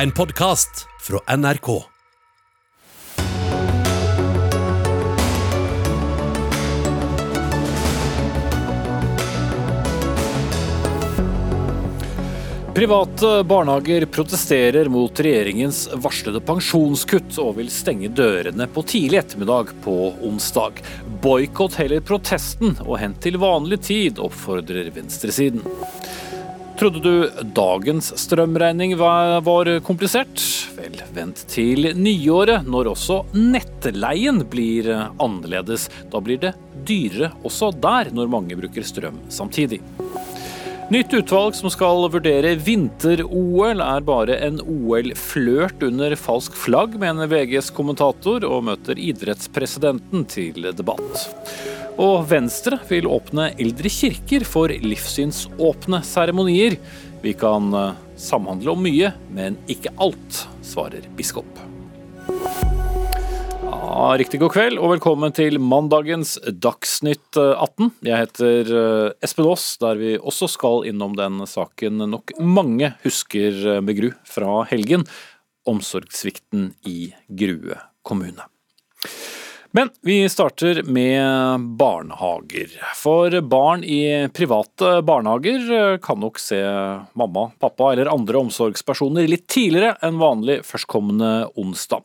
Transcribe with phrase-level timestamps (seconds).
[0.00, 1.82] En podkast fra NRK.
[12.74, 19.98] Private barnehager protesterer mot regjeringens varslede pensjonskutt og vil stenge dørene på tidlig ettermiddag på
[20.24, 20.80] onsdag.
[21.20, 25.60] Boikott heller protesten og hent til vanlig tid, oppfordrer venstresiden.
[26.80, 30.40] Trodde du dagens strømregning var komplisert?
[30.78, 34.88] Vel, vent til nyåret, når også nettleien blir
[35.20, 35.90] annerledes.
[36.08, 36.54] Da blir det
[36.88, 39.82] dyrere også der, når mange bruker strøm samtidig.
[40.88, 47.68] Nytt utvalg som skal vurdere vinter-OL, er bare en OL-flørt under falsk flagg, mener VGs
[47.76, 51.28] kommentator, og møter idrettspresidenten til debatt.
[52.00, 56.78] Og Venstre vil åpne eldre kirker for livssynsåpne seremonier.
[57.20, 61.60] Vi kan eh, samhandle om mye, men ikke alt, svarer biskop.
[63.60, 67.90] Ja, riktig god kveld og velkommen til mandagens Dagsnytt 18.
[68.08, 73.60] Jeg heter eh, Espen Aas, der vi også skal innom den saken nok mange husker
[73.74, 75.04] eh, med gru fra helgen.
[75.68, 78.48] Omsorgssvikten i Grue kommune.
[79.72, 82.72] Men vi starter med barnehager.
[82.98, 86.58] For barn i private barnehager eh, kan nok se
[87.14, 92.02] mamma, pappa eller andre omsorgspersoner litt tidligere enn vanlig førstkommende onsdag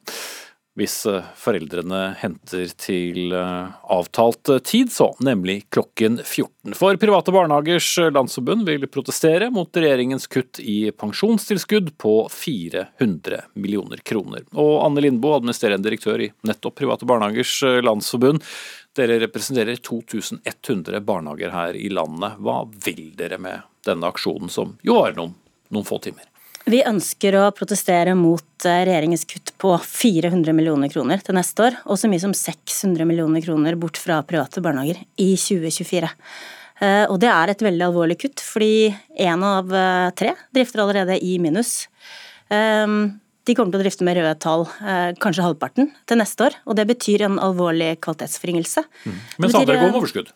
[0.75, 6.75] hvis eh, foreldrene henter til eh, avtalt eh, tid, så, nemlig klokken 14.
[6.75, 14.43] For Private barnehagers landsforbund vil protestere mot regjeringens kutt i pensjonstilskudd på 400 millioner kroner.
[14.51, 18.43] Og Anne Lindboe, administrerende direktør i nettopp Private barnehagers landsforbund.
[18.95, 22.35] Dere representerer 2100 barnehager her i landet.
[22.43, 25.35] Hva vil dere med denne aksjonen, som jo varer noen,
[25.71, 26.34] noen få timer?
[26.65, 31.75] Vi ønsker å protestere mot eh, regjeringens kutt på 400 millioner kroner til neste år,
[31.85, 36.09] og så mye som 600 millioner kroner bort fra private barnehager i 2024.
[36.81, 38.89] Eh, og det er et veldig alvorlig kutt, fordi
[39.21, 41.83] én av eh, tre drifter allerede i minus.
[42.49, 44.63] De kommer til å drifte med røde tall,
[45.21, 46.55] kanskje halvparten, til neste år.
[46.69, 48.83] Og det betyr en alvorlig kvalitetsforringelse.
[49.05, 49.15] Mm.
[49.41, 50.29] Mens andre går med overskudd?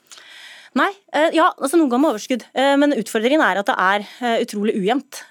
[0.77, 4.03] Nei, eh, ja, altså noen går med overskudd, eh, men utfordringen er at det er
[4.05, 5.23] eh, utrolig ujevnt.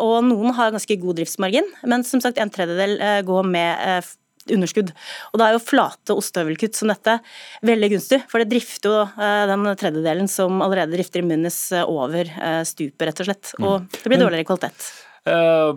[0.00, 2.96] Og noen har ganske god driftsmargin, men som sagt en tredjedel
[3.26, 4.08] går med
[4.50, 4.90] underskudd.
[5.30, 7.18] Og da er jo flate ostehøvelkutt som dette
[7.66, 12.30] veldig gunstig, for det drifter jo den tredjedelen som allerede drifter i Munnes over
[12.66, 13.54] stupet, rett og slett.
[13.60, 13.88] Og mm.
[14.00, 14.90] det blir dårligere kvalitet.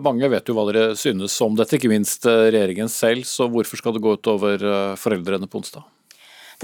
[0.02, 3.28] Mange vet jo hva dere synes om dette, ikke minst regjeringen selv.
[3.28, 5.84] Så hvorfor skal det gå ut over foreldrene på onsdag?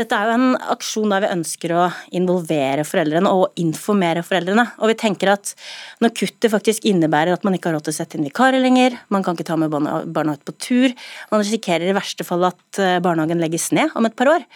[0.01, 1.83] Dette er jo en aksjon der vi ønsker å
[2.17, 4.65] involvere foreldrene og informere foreldrene.
[4.81, 5.53] Og vi tenker at
[6.01, 8.97] når kuttet faktisk innebærer at man ikke har råd til å sette inn vikarer lenger,
[9.13, 10.95] man kan ikke ta med barna ut på tur,
[11.33, 14.47] man risikerer i verste fall at eh, barnehagen legges ned om et par år,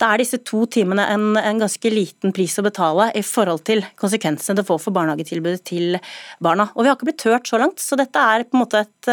[0.00, 3.82] da er disse to timene en, en, ganske liten pris å betale i forhold til
[3.96, 5.96] konsekvensene det får for barnehagetilbudet til
[6.42, 6.68] barna.
[6.74, 9.10] Og vi har ikke blitt hørt så langt, så dette er på en måte et,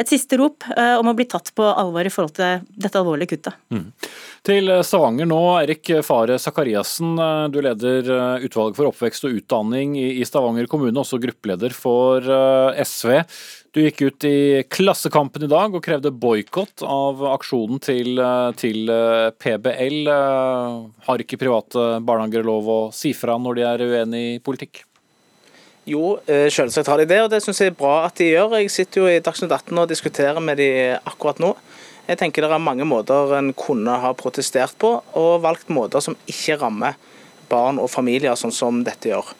[0.00, 3.32] et siste rop eh, om å bli tatt på alvor i forhold til dette alvorlige
[3.34, 3.56] kuttet.
[3.72, 3.86] Mm.
[4.48, 7.14] Til Stavanger nå, Erik Fare Sakariassen.
[7.24, 12.28] Eh, du leder eh, utvalget for oppvekst og utdanning i Stavanger kommune, også gruppeleder for
[12.84, 13.16] SV.
[13.72, 18.16] Du gikk ut i Klassekampen i dag og krevde boikott av aksjonen til,
[18.56, 18.92] til,
[19.36, 20.08] PBL.
[21.04, 24.86] Har ikke private barnehager lov å si fra når de er uenig i politikk?
[25.88, 28.56] Jo, eh, selvsagt har de det, og det syns jeg er bra at de gjør.
[28.60, 31.54] Jeg sitter jo i Dagsnytt 18 og diskuterer med de akkurat nå.
[32.08, 36.16] Jeg tenker det er mange måter en kunne ha protestert på, og valgt måter som
[36.28, 36.96] ikke rammer
[37.48, 39.32] barn og familier, sånn som dette gjør.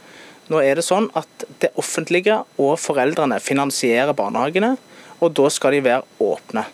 [0.48, 4.76] Nå er det sånn at det offentlige og foreldrene finansierer barnehagene,
[5.20, 6.64] og da skal de være åpne.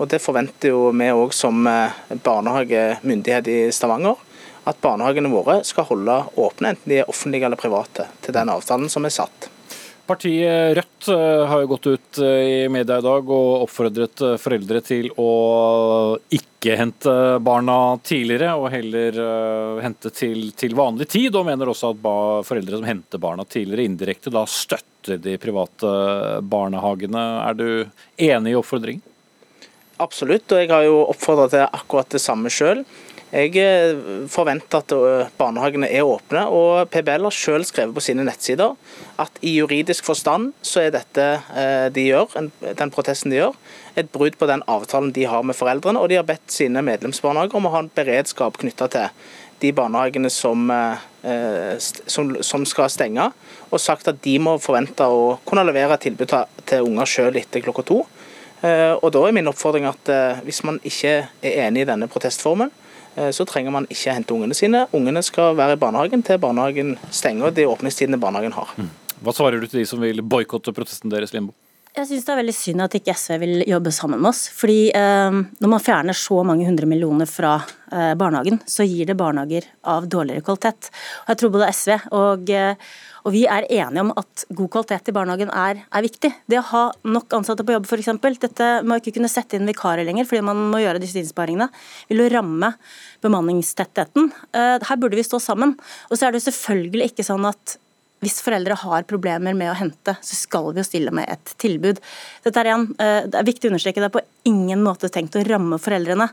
[0.00, 1.94] Og Det forventer jo vi òg som eh,
[2.26, 4.18] barnehagemyndighet i Stavanger.
[4.66, 8.90] At barnehagene våre skal holde åpne, enten de er offentlige eller private, til den avtalen
[8.90, 9.51] som er satt.
[10.12, 14.34] Partiet Rødt eh, har jo gått ut eh, i media i dag og oppfordret eh,
[14.36, 15.28] foreldre til å
[16.36, 19.16] ikke hente barna tidligere, og heller
[19.82, 21.32] hente til, til vanlig tid.
[21.34, 22.04] Og mener også at
[22.44, 25.94] foreldre som henter barna tidligere indirekte, da støtter de private
[26.44, 27.24] barnehagene.
[27.48, 27.66] Er du
[28.28, 29.08] enig i oppfordringen?
[30.02, 32.84] Absolutt, og jeg har jo oppfordra til akkurat det samme sjøl.
[33.32, 33.96] Jeg eh,
[34.28, 38.74] forventer at eh, barnehagene er åpne, og PBL har selv skrevet på sine nettsider
[39.22, 41.24] at i juridisk forstand så er dette
[41.56, 43.56] eh, de gjør, den protesten de gjør,
[43.96, 47.56] et brudd på den avtalen de har med foreldrene, og de har bedt sine medlemsbarnehager
[47.56, 49.08] om å ha en beredskap knytta til
[49.64, 50.68] de barnehagene som
[52.10, 53.28] som, som, skal stenge,
[53.70, 56.32] og sagt at de må forvente å kunne levere tilbud
[56.66, 58.00] til, unger selv etter klokka to.
[58.66, 60.10] Og Da er min oppfordring at
[60.42, 62.74] hvis man ikke er enig i denne protestformen,
[63.12, 64.86] så trenger man ikke hente ungene sine.
[64.96, 68.72] Ungene skal være i barnehagen til barnehagen stenger de åpningstidene barnehagen har.
[68.78, 68.88] Mm.
[69.22, 71.52] Hva svarer du til de som vil boikotte protesten deres, Limbo?
[71.92, 74.46] Jeg syns det er veldig synd at ikke SV vil jobbe sammen med oss.
[74.56, 77.58] fordi eh, når man fjerner så mange hundre millioner fra
[77.92, 80.88] eh, barnehagen, så gir det barnehager av dårligere kvalitet.
[81.26, 85.10] Og jeg tror både SV og, eh, og vi er enige om at god kvalitet
[85.10, 86.30] i barnehagen er, er viktig.
[86.50, 88.10] Det å ha nok ansatte på jobb f.eks.
[88.42, 91.68] Dette må ikke kunne sette inn vikarer lenger fordi man må gjøre disse innsparingene,
[92.10, 92.72] vil jo ramme
[93.22, 94.32] bemanningstettheten.
[94.50, 95.76] Eh, her burde vi stå sammen.
[96.10, 97.78] Og så er det selvfølgelig ikke sånn at
[98.22, 101.98] hvis foreldre har problemer med å hente, så skal vi jo stille med et tilbud.
[102.44, 105.34] Dette er, igjen, eh, det er viktig å understreke, det er på ingen måte tenkt
[105.38, 106.28] å ramme foreldrene.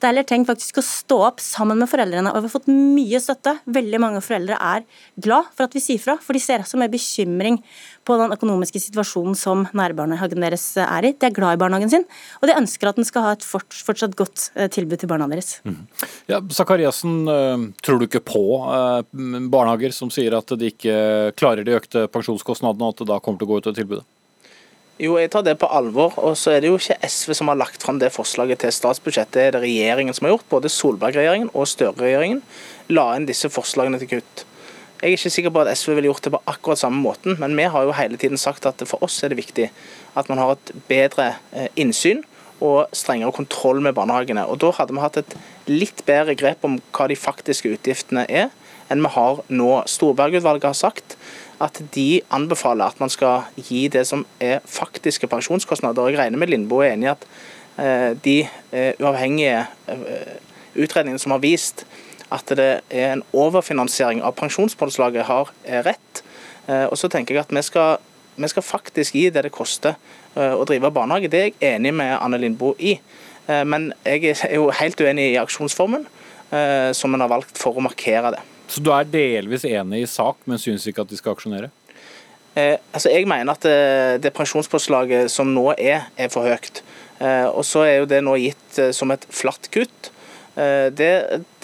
[0.00, 2.72] Det er heller tenkt faktisk å stå opp sammen med foreldrene, og vi har fått
[2.72, 3.58] mye støtte.
[3.76, 4.88] Veldig mange foreldre er
[5.20, 7.60] glad for at vi sier fra, for de ser også med bekymring
[8.04, 11.12] på den økonomiske situasjonen som nærbarnehagen deres er i.
[11.12, 12.06] De er glad i barnehagen sin,
[12.40, 15.58] og de ønsker at den skal ha et fortsatt godt eh, tilbud til barna deres.
[15.64, 15.84] Mm.
[16.30, 18.44] Ja, Zakariassen, eh, tror du ikke på
[19.52, 20.96] barnehager som sier at de ikke
[21.38, 24.04] klarer de økte pensjonskostnadene, og at det da kommer til å gå ut av tilbudet?
[25.02, 26.14] Jo, jeg tar det på alvor.
[26.22, 29.32] Og så er det jo ikke SV som har lagt fram det forslaget til statsbudsjett.
[29.34, 30.48] Det er det regjeringen som har gjort.
[30.52, 32.42] Både Solberg-regjeringen og Støre-regjeringen
[32.94, 34.44] la inn disse forslagene til kutt.
[35.00, 37.56] Jeg er ikke sikker på at SV ville gjort det på akkurat samme måten, men
[37.58, 39.66] vi har jo hele tiden sagt at for oss er det viktig
[40.16, 42.22] at man har et bedre eh, innsyn
[42.62, 44.46] og strengere kontroll med barnehagene.
[44.46, 45.34] Og Da hadde vi hatt et
[45.66, 48.52] litt bedre grep om hva de faktiske utgiftene er,
[48.88, 49.70] enn vi har nå.
[49.90, 51.16] Storberg-utvalget har sagt
[51.62, 56.08] at de anbefaler at man skal gi det som er faktiske pensjonskostnader.
[56.12, 57.28] Jeg regner med Lindboe er enig i at
[57.76, 58.38] eh, de
[58.72, 59.66] eh, uavhengige
[60.74, 61.84] utredningene som har vist
[62.34, 65.52] at det er en overfinansiering av pensjonspåslaget, har
[65.86, 66.22] rett.
[66.88, 67.98] Og så tenker jeg at vi skal,
[68.40, 69.98] vi skal faktisk gi det det koster
[70.34, 71.28] å drive barnehage.
[71.30, 72.94] Det er jeg enig med Anne Lindboe i.
[73.68, 76.08] Men jeg er jo helt uenig i aksjonsformen
[76.96, 78.42] som en har valgt for å markere det.
[78.68, 81.70] Så du er delvis enig i sak, men syns ikke at de skal aksjonere?
[82.54, 86.82] Eh, altså jeg mener at det, eh, det pensjonspåslaget som nå er, er for høyt.
[87.18, 90.10] Eh, og så er jo det nå gitt eh, som et flatt kutt.
[90.54, 91.10] Eh, det,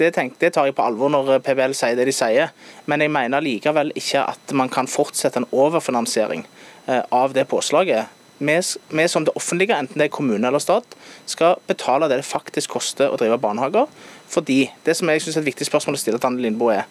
[0.01, 2.55] det, tenk, det, tar jeg på alvor når PBL sier det de sier,
[2.91, 6.47] men jeg mener likevel ikke at man kan fortsette en overfinansiering
[6.87, 10.97] eh, av det påslaget vi, som det offentlige, enten det er kommune eller stat,
[11.29, 13.85] skal betale det det faktisk koster å drive barnehager.
[14.31, 16.87] Fordi det som jeg synes er et viktig spørsmål å stille til Anne Lindboe er,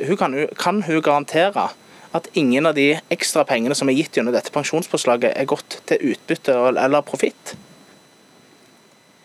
[0.00, 1.68] hun kan, kan hun garantere
[2.14, 6.14] at ingen av de ekstra pengene som er gitt gjennom dette pensjonspåslaget, er gått til
[6.14, 7.54] utbytte eller profitt?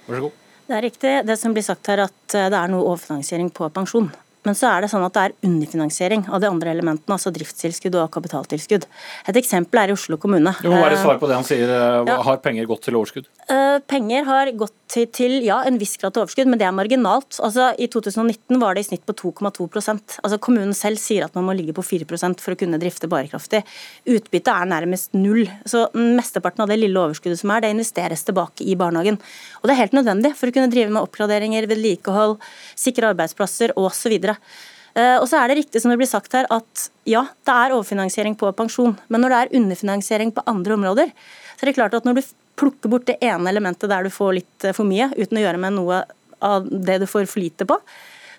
[0.09, 0.38] Vær så god.
[0.69, 3.71] Det er riktig det som blir sagt her at eh, det er noe overfinansiering på
[3.73, 4.11] pensjon.
[4.47, 7.97] Men så er det sånn at det er underfinansiering av de andre elementene, altså driftstilskudd
[7.99, 8.85] og kapitaltilskudd.
[9.27, 10.53] Et eksempel er i Oslo kommune.
[10.63, 11.67] Jo, hva er det svar på det han sier?
[11.67, 12.19] Eh, ja.
[12.23, 13.27] Har penger gått til overskudd?
[13.51, 16.73] Uh, penger har gått til, til, ja, en viss grad til overskudd, men det er
[16.75, 17.37] marginalt.
[17.45, 21.45] Altså, I 2019 var det i snitt på 2,2% altså, Kommunen selv sier at man
[21.49, 23.61] må ligge på 4% for å kunne drifte bærekraftig.
[24.09, 25.43] Utbyttet er nærmest null.
[25.69, 29.19] Så Mesteparten av det lille overskuddet som er, det investeres tilbake i barnehagen.
[29.59, 32.39] Og Det er helt nødvendig for å kunne drive med oppgraderinger, vedlikehold,
[32.79, 34.15] sikre arbeidsplasser osv.
[34.97, 37.75] Eh, og så er det riktig som det blir sagt her at ja, det er
[37.77, 38.95] overfinansiering på pensjon.
[39.07, 41.11] Men når det er underfinansiering på andre områder,
[41.55, 42.23] så er det klart at når du
[42.59, 45.61] plukker bort det ene elementet der du får litt eh, for mye, uten å gjøre
[45.61, 46.03] med noe
[46.45, 47.77] av det du får for lite på,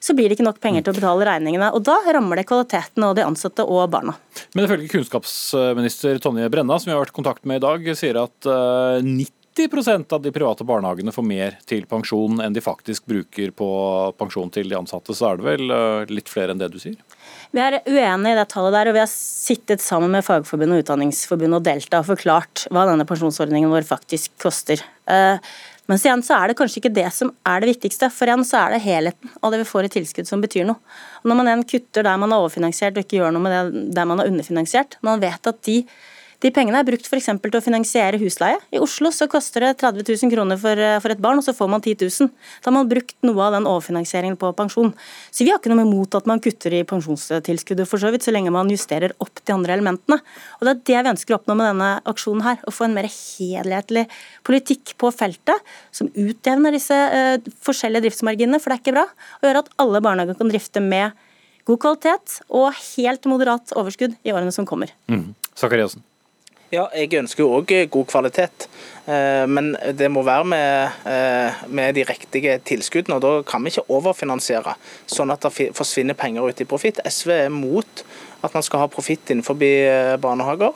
[0.01, 1.67] så blir det ikke nok penger til å betale regningene.
[1.77, 4.15] og Da rammer det kvaliteten og de ansatte og barna.
[4.57, 8.17] Men ifølge kunnskapsminister Tonje Brenna, som vi har vært i kontakt med i dag, sier
[8.23, 8.49] at
[9.05, 13.71] 90 eh, av de private barnehagene får mer til pensjon enn de faktisk bruker på
[14.19, 15.17] pensjon til de ansatte.
[15.17, 16.99] Så er det vel eh, litt flere enn det du sier?
[17.51, 20.85] Vi er uenige i det tallet der, og vi har sittet sammen med Fagforbundet og
[20.85, 24.85] Utdanningsforbundet og Delta og forklart hva denne pensjonsordningen vår faktisk koster.
[25.11, 25.53] Eh,
[25.91, 28.61] men igjen så er det kanskje ikke det som er det viktigste, for igjen så
[28.61, 30.79] er det helheten og det vi får i tilskudd som betyr noe.
[31.25, 33.83] Og når man igjen kutter der man er overfinansiert og ikke gjør noe med det
[33.97, 35.81] der man er underfinansiert, man vet at de
[36.41, 37.29] de pengene er brukt f.eks.
[37.43, 38.57] til å finansiere husleie.
[38.73, 41.53] I Oslo så koster det 30 000 kroner for, eh, for, et barn, og så
[41.57, 42.31] får man 10 000.
[42.63, 44.95] Da har man brukt noe av den overfinansieringen på pensjon.
[45.29, 48.33] Så vi har ikke noe imot at man kutter i pensjonstilskuddet, for så vidt, så
[48.33, 50.21] lenge man justerer opp de andre elementene.
[50.61, 52.61] Og Det er det vi ønsker å oppnå med denne aksjonen her.
[52.65, 54.07] Å få en mer helhetlig
[54.47, 59.09] politikk på feltet som utjevner disse uh, forskjellige driftsmarginene, for det er ikke bra.
[59.41, 61.19] Og gjør at alle barnehager kan drifte med
[61.69, 64.95] god kvalitet og helt moderat overskudd i årene som kommer.
[65.13, 65.35] Mm.
[65.59, 66.07] Sakariasen.
[66.71, 68.69] Ja, jeg ønsker jo òg god kvalitet.
[69.11, 73.17] Eh, men det må være med, eh, med, de riktige tilskuddene.
[73.17, 77.01] og Da kan vi ikke overfinansiere, sånn at det forsvinner penger ut i profitt.
[77.05, 78.05] SV er mot
[78.45, 80.71] at man skal ha profitt innenfor eh, barnehager.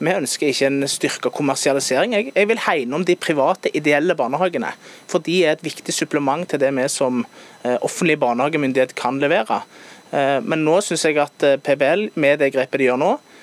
[0.00, 2.32] Vi ønsker ikke en styrka kommersialisering.
[2.34, 4.72] Jeg, vil hegne om de private, ideelle barnehagene.
[5.06, 7.24] For de er et viktig supplement til det vi som
[7.62, 9.62] offentlig barnehagemyndighet kan levere.
[10.10, 13.33] Men nå syns jeg at PBL, med det grepet de gjør nå, Eh,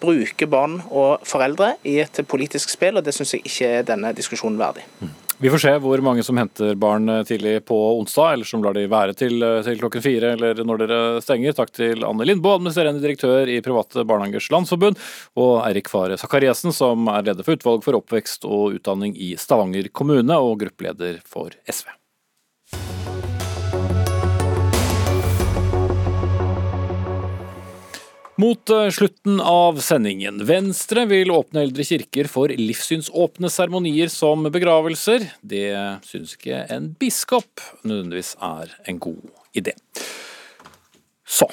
[0.00, 4.14] bruker barn og foreldre i et politisk spill, og det syns jeg ikke er denne
[4.16, 4.84] diskusjonen verdig.
[5.40, 8.74] Vi får se hvor mange som henter barn eh, tidlig på onsdag, eller som lar
[8.76, 11.54] de være til, eh, til klokken fire eller når dere stenger.
[11.56, 15.00] Takk til Anne Lindboe, administrerende direktør i Private barnehagers landsforbund,
[15.40, 19.88] og Eirik Fare Sakariassen, som er leder for utvalg for oppvekst og utdanning i Stavanger
[19.96, 21.88] kommune, og gruppeleder for SV.
[28.40, 30.38] Mot eh, slutten av sendingen.
[30.48, 35.26] Venstre vil åpne eldre kirker for livssynsåpne seremonier som begravelser.
[35.42, 35.74] Det
[36.06, 39.74] syns ikke en biskop nødvendigvis er en god idé.
[41.26, 41.50] Så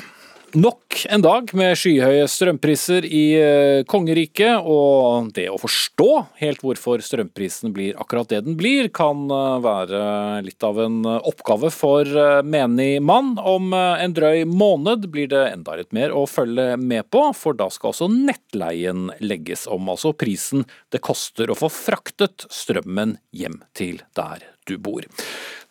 [0.55, 6.07] Nok en dag med skyhøye strømpriser i eh, kongeriket, og det å forstå
[6.39, 9.99] helt hvorfor strømprisen blir akkurat det den blir, kan eh, være
[10.45, 13.35] litt av en oppgave for eh, menig mann.
[13.43, 17.67] Om en drøy måned blir det enda litt mer å følge med på, for da
[17.67, 20.63] skal også nettleien legges om, altså prisen
[20.95, 25.03] det koster å få fraktet strømmen hjem til der du bor.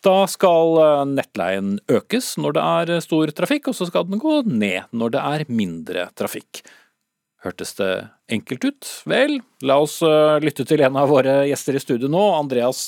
[0.07, 4.21] Da skal eh, nettleien økes når det er eh, stor trafikk, og så skal den
[4.21, 6.61] gå ned når det er mindre trafikk.
[7.43, 7.91] Hørtes det
[8.33, 8.91] enkelt ut?
[9.09, 9.37] Vel,
[9.67, 12.85] la oss eh, lytte til en av våre gjester i studio nå, Andreas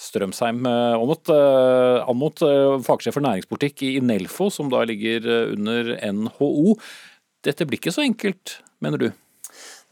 [0.00, 2.44] Strømsheim Aamodt, Anmot,
[2.86, 6.78] fagsjef for næringspolitikk i Nelfo, som da ligger under NHO.
[7.44, 9.10] Dette blir ikke så enkelt, mener du?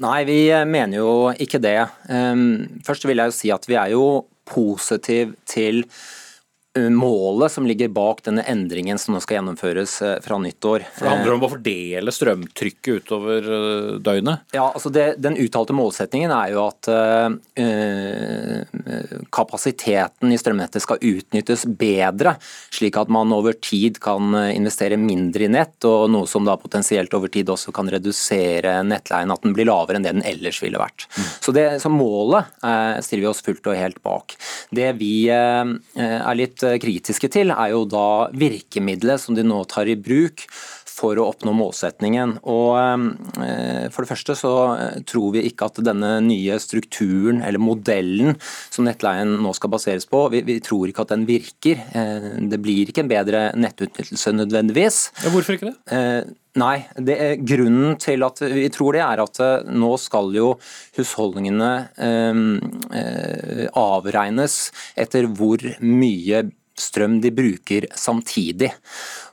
[0.02, 1.78] Nei, vi mener jo ikke det.
[2.10, 4.06] Ehm, først vil jeg jo si at vi er jo
[4.48, 5.84] positiv til
[6.78, 10.86] målet som ligger bak denne endringen som nå skal gjennomføres eh, fra nyttår.
[10.96, 14.46] For Det handler om å fordele strømtrykket utover eh, døgnet?
[14.56, 17.36] Ja, altså det, Den uttalte målsettingen er jo at øh,
[19.32, 22.36] kapasiteten i strømnettet skal utnyttes bedre,
[22.72, 27.12] slik at man over tid kan investere mindre i nett, og noe som da potensielt
[27.16, 30.80] over tid også kan redusere nettleien, at den blir lavere enn det den ellers ville
[30.80, 31.06] vært.
[31.18, 31.28] Mm.
[31.36, 34.36] Så, det, så Målet øh, stiller vi oss fullt og helt bak.
[34.72, 39.62] Det vi øh, er litt Eh, kritiske til, er jo da virkemidlet som de nå
[39.70, 40.46] tar i bruk
[40.92, 42.36] for å oppnå målsetningen.
[42.52, 47.62] Og eh, For det første så eh, tror vi ikke at denne nye strukturen eller
[47.62, 48.36] modellen
[48.68, 51.82] som nettleien nå skal baseres på, vi, vi tror ikke at den virker.
[52.52, 55.02] Det blir ikke en bedre nettutnyttelse nødvendigvis.
[55.24, 56.36] Ja, hvorfor ikke det?
[56.60, 56.82] Nei,
[57.48, 59.38] grunnen til at vi tror det er at
[59.72, 60.50] nå skal jo
[60.98, 64.56] husholdningene eh, avregnes
[65.00, 66.42] etter hvor mye
[66.78, 68.72] strøm de bruker samtidig.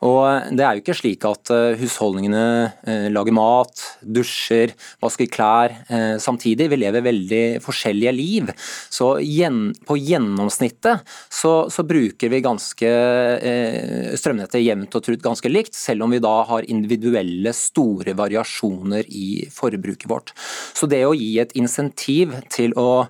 [0.06, 2.44] Og Det er jo ikke slik at eh, husholdningene
[2.88, 4.72] eh, lager mat, dusjer,
[5.04, 6.70] vasker klær eh, samtidig.
[6.72, 8.52] Vi lever veldig forskjellige liv.
[8.90, 12.90] Så på gjennomsnittet så, så bruker vi ganske
[14.20, 19.46] strømnettet jevnt og trutt ganske likt, selv om vi da har individuelle store variasjoner i
[19.54, 20.34] forbruket vårt.
[20.78, 23.08] Så det å gi et insentiv til å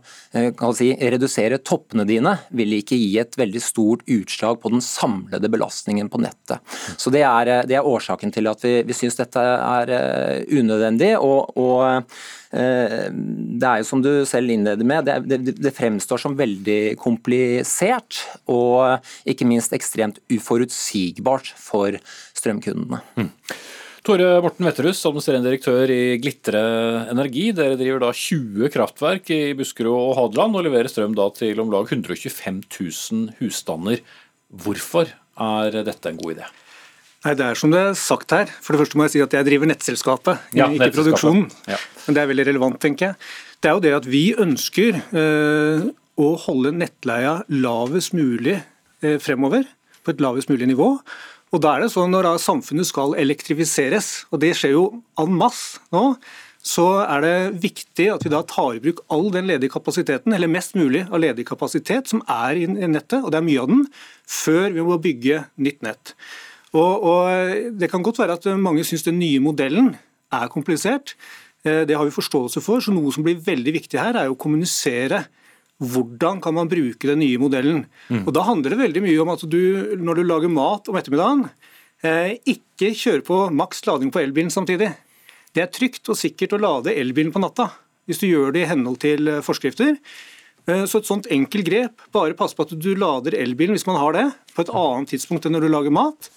[0.77, 6.09] si, redusere toppene dine, vil ikke gi et veldig stort utslag på den samlede belastningen
[6.11, 6.59] på nettet.
[6.97, 11.15] Så Det er, det er årsaken til at vi, vi syns dette er eh, unødvendig.
[11.17, 12.03] og, og
[12.51, 16.97] eh, det er jo som du selv innleder med, det, det, det, fremstår som veldig
[17.01, 21.99] komplisert og ikke minst ekstremt uforutsigbart for
[22.37, 23.03] strømkundene.
[23.19, 23.29] Mm.
[24.09, 26.61] Tore Morten Wetterhus, administrerende direktør i Glitre
[27.11, 27.43] Energi.
[27.53, 31.69] Dere driver da 20 kraftverk i Buskerud og Hadeland og leverer strøm da til om
[31.69, 34.01] lag 125 000 husstander.
[34.49, 36.49] Hvorfor er dette en god idé?
[37.27, 38.49] Nei, Det er som det er sagt her.
[38.49, 41.45] For det første må jeg si at jeg driver nettselskapet, ja, ikke produksjonen.
[41.69, 41.77] Ja.
[42.07, 43.31] Men det er veldig relevant, tenker jeg.
[43.61, 48.57] Det er jo det at vi ønsker øh, å holde nettleia lavest mulig
[49.05, 49.69] øh, fremover.
[50.01, 50.95] På et lavest mulig nivå.
[51.49, 54.85] Og da er det sånn Når samfunnet skal elektrifiseres, og det skjer jo
[55.19, 56.13] en masse nå,
[56.59, 60.51] så er det viktig at vi da tar i bruk all den ledige kapasiteten, eller
[60.51, 63.85] mest mulig av ledig kapasitet som er i nettet, og det er mye av den,
[64.27, 66.13] før vi må bygge nytt nett.
[66.75, 69.93] Og, og Det kan godt være at mange syns den nye modellen
[70.35, 71.15] er komplisert.
[71.63, 72.83] Eh, det har vi forståelse for.
[72.83, 75.25] så Noe som blir veldig viktig her, er å kommunisere
[75.79, 77.85] hvordan kan man bruke den nye modellen.
[78.09, 78.25] Mm.
[78.25, 79.61] Og Da handler det veldig mye om at du,
[79.95, 81.45] når du lager mat om ettermiddagen,
[82.03, 84.91] eh, ikke kjøre på maks lading på elbilen samtidig.
[85.55, 87.71] Det er trygt og sikkert å lade elbilen på natta.
[88.09, 89.99] hvis du gjør det i henhold til forskrifter.
[90.65, 94.13] Så et sånt enkelt grep, bare pass på at du lader elbilen hvis man har
[94.13, 94.23] det,
[94.55, 96.31] på et annet tidspunkt enn når du lager mat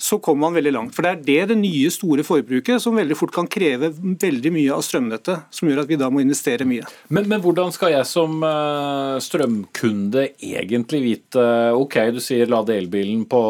[0.00, 0.94] så kommer man veldig langt.
[0.94, 4.76] For Det er det det nye store forbruket som veldig fort kan kreve veldig mye
[4.76, 6.86] av strømnettet, som gjør at vi da må investere mye.
[7.10, 13.24] Men, men hvordan skal jeg som uh, strømkunde egentlig vite Ok, du sier lade elbilen
[13.28, 13.42] på,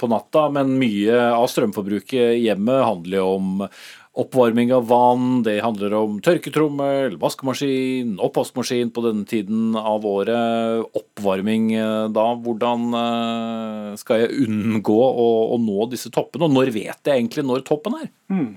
[0.00, 3.66] på natta, men mye av strømforbruket hjemme handler jo om
[4.12, 10.84] oppvarming av vann, det handler om tørketrommel, vaskemaskin, oppvaskmaskin på denne tiden av året.
[10.98, 12.26] Oppvarming eh, da.
[12.44, 17.46] Hvordan eh, skal jeg unngå å, å nå disse toppene, og når vet jeg egentlig
[17.48, 18.10] når toppen er?
[18.32, 18.50] Mm.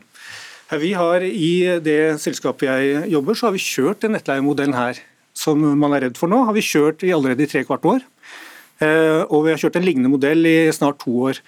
[0.82, 5.00] Vi har I det selskapet jeg jobber, så har vi kjørt den nettleiemodellen her
[5.36, 8.04] som man er redd for nå, har vi kjørt i allerede i tre kvart år.
[8.84, 11.40] Eh, og vi har kjørt en lignende modell i snart to år.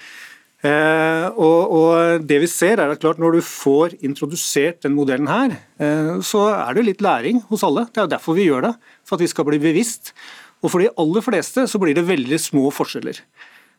[0.65, 5.29] Eh, og, og, det vi ser er at klart Når du får introdusert den modellen
[5.29, 7.85] her, eh, så er det litt læring hos alle.
[7.91, 8.73] Det er jo derfor vi gjør det,
[9.05, 10.15] for at vi skal bli bevisst.
[10.65, 13.21] Og for de aller fleste så blir det veldig små forskjeller.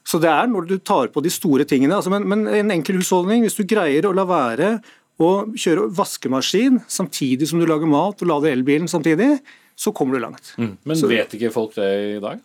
[0.07, 1.99] Så det er når du tar på de store tingene.
[1.99, 4.77] Altså, men, men en enkel husholdning, hvis du greier å la være
[5.19, 9.41] å kjøre vaskemaskin samtidig som du lager mat og lader elbilen samtidig,
[9.79, 10.55] så kommer du langt.
[10.59, 10.77] Mm.
[10.87, 12.41] Men så, vet ikke folk det i dag?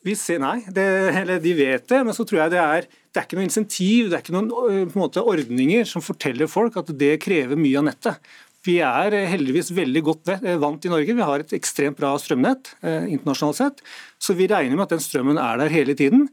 [0.00, 0.84] Ser, nei, det,
[1.20, 4.06] eller de vet det, men så tror jeg det er det er ikke noe insentiv,
[4.06, 8.30] det er ikke noen måte, ordninger som forteller folk at det krever mye av nettet.
[8.64, 10.30] Vi er heldigvis veldig godt
[10.62, 11.16] vant i Norge.
[11.16, 13.82] Vi har et ekstremt bra strømnett eh, internasjonalt sett.
[14.20, 16.28] Så vi regner med at den strømmen er der hele tiden.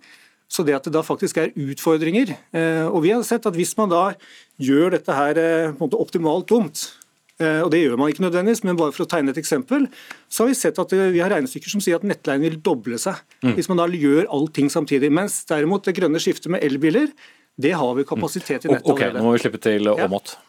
[0.51, 3.73] Så det at det da faktisk er utfordringer eh, Og vi har sett at hvis
[3.79, 4.03] man da
[4.63, 7.06] gjør dette her eh, optimalt dumt, Eh,
[7.63, 9.85] og Det gjør man ikke nødvendigvis, men bare for å tegne et eksempel,
[10.29, 12.97] så har vi sett at eh, vi har regnestykker som sier at nettleien vil doble
[13.01, 13.53] seg mm.
[13.57, 15.11] hvis man da gjør allting samtidig.
[15.13, 17.11] Mens derimot det grønne skiftet med elbiler,
[17.57, 19.13] det har vi kapasitet i nettet allerede.
[19.13, 20.33] Ok, nå må vi slippe til Åmot.
[20.33, 20.43] Ja.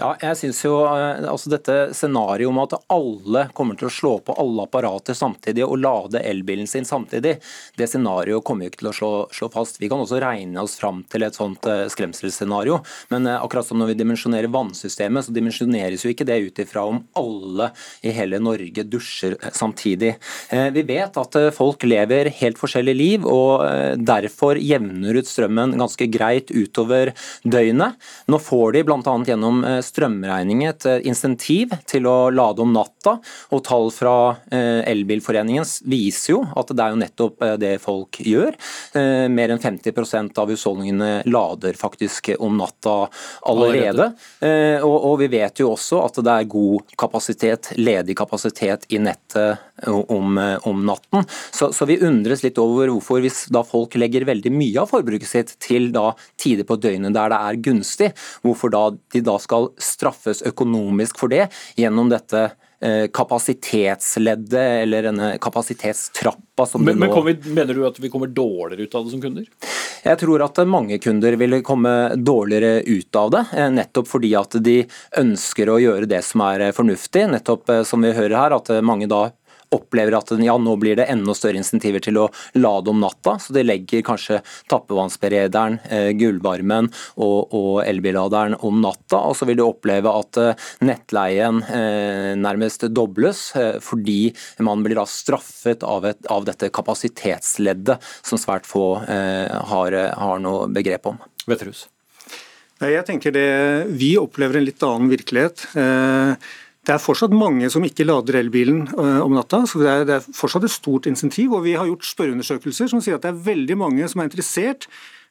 [0.00, 4.12] Ja, jeg synes jo eh, altså Dette scenarioet om at alle kommer til å slå
[4.24, 7.34] på alle apparater samtidig og lade elbilen sin samtidig,
[7.76, 9.80] det scenarioet kommer jo ikke til å slå, slå, fast.
[9.82, 12.78] Vi kan også regne oss fram til et sånt uh, skremselsscenario,
[13.12, 16.84] men uh, akkurat som når vi dimensjonerer vannsystemet, så dimensjoneres jo ikke det ut ifra
[16.88, 17.68] om alle
[18.06, 20.14] i hele Norge dusjer samtidig.
[20.74, 23.64] Vi vet at folk lever helt forskjellige liv, og
[24.00, 27.12] derfor jevner ut strømmen ganske greit utover
[27.44, 27.98] døgnet.
[28.30, 29.16] Nå får de bl.a.
[29.28, 33.18] gjennom strømregning et eh, insentiv til å lade om natta.
[33.52, 34.14] og Tall fra
[34.52, 38.56] eh, Elbilforeningen viser jo at det er jo nettopp eh, det folk gjør.
[39.32, 42.94] Mer enn 50% av husholdningene lader faktisk om natta
[43.48, 44.08] allerede.
[44.84, 50.36] Og vi vet jo også at det er god kapasitet, ledig kapasitet i nettet om,
[50.68, 51.26] om natten.
[51.50, 55.30] Så, så, vi undres litt over hvorfor hvis da folk legger veldig mye av forbruket
[55.30, 58.12] sitt til da tider på døgnet der det er gunstig,
[58.44, 61.46] hvorfor da de da skal straffes økonomisk for det
[61.78, 62.50] gjennom dette
[62.82, 68.82] eh, kapasitetsleddet eller denne kapasitetstrappa som men, men vi, Mener du at vi kommer dårligere
[68.82, 69.46] ut av det som kunder?
[70.02, 74.58] Jeg tror at mange kunder vil komme dårligere ut av det, eh, nettopp fordi at
[74.64, 74.80] de
[75.20, 77.28] ønsker å gjøre det som er fornuftig.
[77.36, 79.28] Nettopp eh, som vi hører her, at mange da
[79.74, 83.38] opplever at ja, nå blir det enda større insentiver til å lade om natta.
[83.42, 84.40] Så de legger kanskje
[84.72, 89.22] tappevannsberederen, eh, gullvarmen og, og elbilladeren om natta.
[89.30, 93.44] Og så vil de oppleve at eh, nettleien eh, nærmest dobles,
[93.82, 94.32] fordi
[94.64, 100.68] man blir da straffet av, et, av dette kapasitetsleddet som svært få har, har noe
[100.72, 101.18] begrep om.
[101.48, 101.86] Vetterhus.
[102.82, 103.48] Jeg tenker det,
[103.94, 105.66] Vi opplever en litt annen virkelighet.
[105.78, 106.34] Eh,
[106.82, 110.14] det er fortsatt mange som ikke lader elbilen eh, om natta, så det er, det
[110.18, 111.54] er, fortsatt et stort insentiv.
[111.54, 114.88] og Vi har gjort spørreundersøkelser som sier at det er veldig mange som er interessert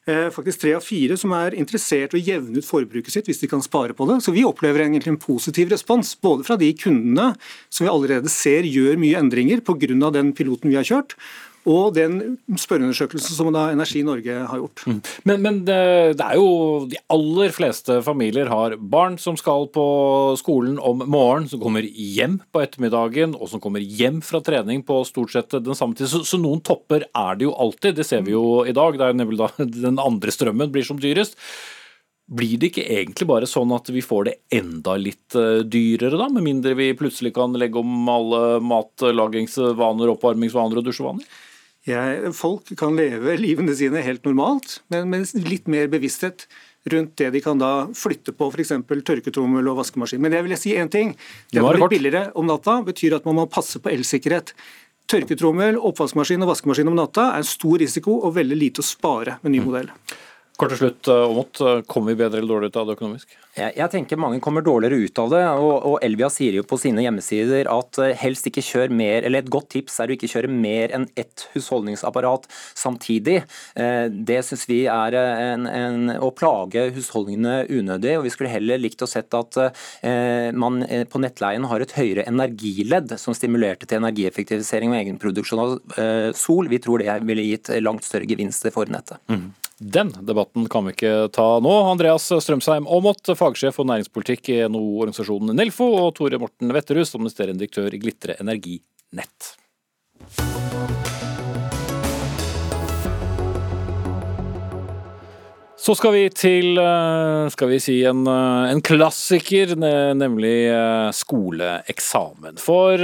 [0.08, 3.44] eh, faktisk tre av fire som er interessert i å jevne ut forbruket sitt hvis
[3.44, 4.22] de kan spare på det.
[4.24, 7.34] Så Vi opplever egentlig en positiv respons, både fra de kundene
[7.68, 10.12] som vi allerede ser gjør mye endringer pga.
[10.12, 11.18] den piloten vi har kjørt,
[11.70, 14.82] og den spørreundersøkelsen som da Energi Norge har gjort.
[14.88, 15.00] Mm.
[15.30, 15.82] Men, men det,
[16.18, 19.86] det, er jo de aller fleste familier har barn som skal på
[20.42, 25.04] skolen om morgenen, som kommer hjem på ettermiddagen, og som kommer hjem fra trening på
[25.06, 26.10] stort sett den samme tid.
[26.10, 28.98] Så, så noen topper er det jo alltid, det ser vi jo i dag.
[28.98, 31.38] Det er nemlig da den andre strømmen blir som dyrest.
[32.32, 36.30] Blir det ikke egentlig bare sånn at vi får det enda litt eh, dyrere, da?
[36.32, 41.26] Med mindre vi plutselig kan legge om alle matlagingsvaner, oppvarmingsvaner og dusjevaner?
[41.88, 46.46] Jeg, folk kan leve livene sine helt normalt, men med litt mer bevissthet
[46.92, 48.74] rundt det de kan da flytte på, f.eks.
[49.06, 50.22] tørketrommel og vaskemaskin.
[50.22, 51.16] Men jeg vil si én ting.
[51.50, 54.54] Det å bli billigere om natta betyr at man må passe på elsikkerhet.
[55.12, 59.40] Tørketrommel, oppvaskmaskin og vaskemaskin om natta er en stor risiko og veldig lite å spare
[59.42, 59.68] med ny mm.
[59.68, 59.90] modell.
[60.62, 61.60] Kort til slutt, Aamodt.
[61.90, 63.32] Kommer vi bedre eller dårligere ut av det økonomisk?
[63.58, 65.40] Jeg, jeg, tenker mange kommer dårligere ut av det.
[65.58, 69.42] og, og Elvia sier jo på sine hjemmesider at uh, helst ikke kjør mer, eller
[69.42, 72.46] et godt tips er å ikke kjøre mer enn ett husholdningsapparat
[72.78, 73.40] samtidig.
[74.12, 78.14] Det syns vi er en, en, å plage husholdningene unødig.
[78.20, 79.58] og Vi skulle heller likt å sett at
[80.54, 85.76] man på nettleien har et høyere energiledd som stimulerte til energieffektivisering og egenproduksjon av
[86.38, 86.70] sol.
[86.72, 89.22] Vi tror det ville gitt langt større gevinster for nettet.
[89.32, 89.50] Mm.
[89.82, 91.72] Den debatten kan vi ikke ta nå.
[91.90, 97.98] Andreas Strømsheim Aamodt, fagsjef for næringspolitikk i NHO-organisasjonen Nelfo, og Tore Morten Wetterhus, administrerende direktør
[97.98, 98.78] i Glitre Energi
[99.18, 99.56] Nett.
[105.82, 109.74] Så skal vi til eh, skal vi si en, eh, en klassiker,
[110.14, 112.62] nemlig eh, skoleeksamen.
[112.62, 113.02] For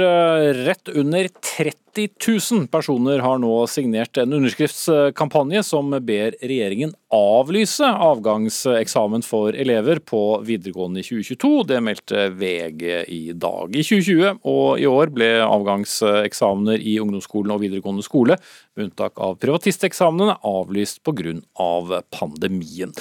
[0.62, 7.86] rett under 30 30 000 personer har nå signert en underskriftskampanje som ber regjeringen avlyse
[7.88, 11.50] avgangseksamen for elever på videregående i 2022.
[11.72, 13.74] Det meldte VG i dag.
[13.74, 18.38] I 2020 og i år ble avgangseksamener i ungdomsskolen og videregående skole,
[18.76, 21.34] med unntak av privatisteksamene, avlyst pga.
[21.58, 22.92] Av pandemien.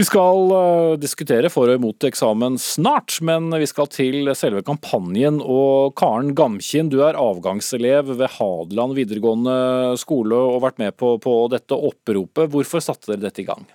[0.00, 5.42] Vi skal uh, diskutere for og imot eksamen snart, men vi skal til selve kampanjen.
[5.44, 11.12] Og Karen Gamkinn, du er avgangselev ved Hadeland videregående skole og har vært med på,
[11.20, 12.48] på dette oppropet.
[12.48, 13.68] Hvorfor satte dere dette i gang?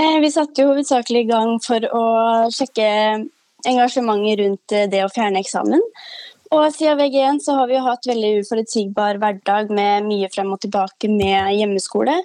[0.00, 2.04] Eh, vi satte jo hovedsakelig i gang for å
[2.56, 2.88] sjekke
[3.68, 5.84] engasjementet rundt eh, det å fjerne eksamen.
[6.56, 10.64] Og siden VG1 så har vi jo hatt veldig uforutsigbar hverdag med mye frem og
[10.64, 12.22] tilbake med hjemmeskole.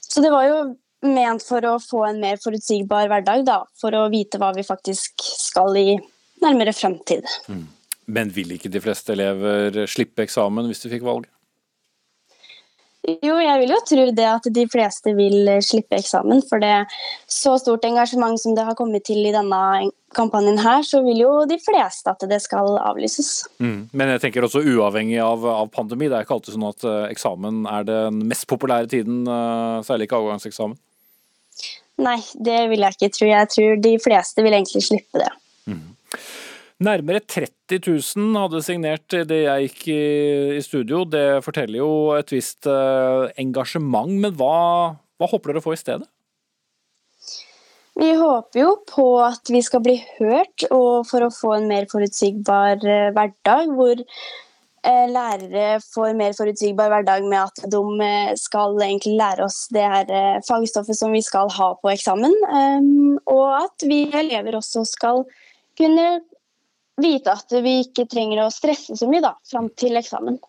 [0.00, 0.62] Så det var jo
[1.06, 5.24] ment for å få en mer forutsigbar hverdag, da, for å vite hva vi faktisk
[5.36, 5.96] skal i
[6.42, 7.26] nærmere fremtid.
[7.50, 7.66] Mm.
[8.12, 11.28] Men vil ikke de fleste elever slippe eksamen hvis de fikk valg?
[13.02, 16.38] Jo, jeg vil jo tro det at de fleste vil slippe eksamen.
[16.46, 16.84] For det
[17.26, 21.32] så stort engasjement som det har kommet til i denne kampanjen her, så vil jo
[21.50, 23.32] de fleste at det skal avlyses.
[23.58, 23.90] Mm.
[23.90, 26.06] Men jeg tenker også uavhengig av, av, pandemi.
[26.06, 30.06] Det er ikke alltid sånn at uh, eksamen er den mest populære tiden, uh, særlig
[30.06, 30.78] ikke avgangseksamen.
[32.02, 33.28] Nei, det vil jeg ikke tro.
[33.30, 35.30] Jeg tror de fleste vil egentlig slippe det.
[35.70, 35.82] Mm.
[36.82, 41.04] Nærmere 30 000 hadde signert det jeg gikk i, studio.
[41.06, 44.56] Det forteller jo et visst uh, engasjement, men hva,
[45.18, 46.08] hva håper dere å få i stedet?
[47.92, 51.86] Vi håper jo på at vi skal bli hørt, og for å få en mer
[51.92, 54.51] forutsigbar uh, hverdag hvor Eh,
[54.82, 60.10] lærere får mer forutsigbar hverdag med at de eh, skal egentlig lære oss det her
[60.10, 62.34] eh, fagstoffet som vi skal ha på eksamen.
[63.30, 65.22] Og at vi elever også skal
[65.78, 66.08] kunne
[67.02, 70.40] vite at vi ikke trenger å stresse så mye da, fram til eksamen.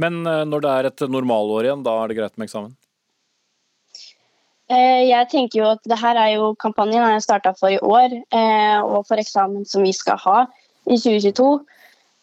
[0.00, 2.74] Men når det er et normalår igjen, da er det greit med eksamen?
[4.70, 8.14] Jeg tenker jo at det her er jo Kampanjen jeg starta for i år,
[8.86, 10.36] og for eksamen som vi skal ha
[10.86, 11.48] i 2022.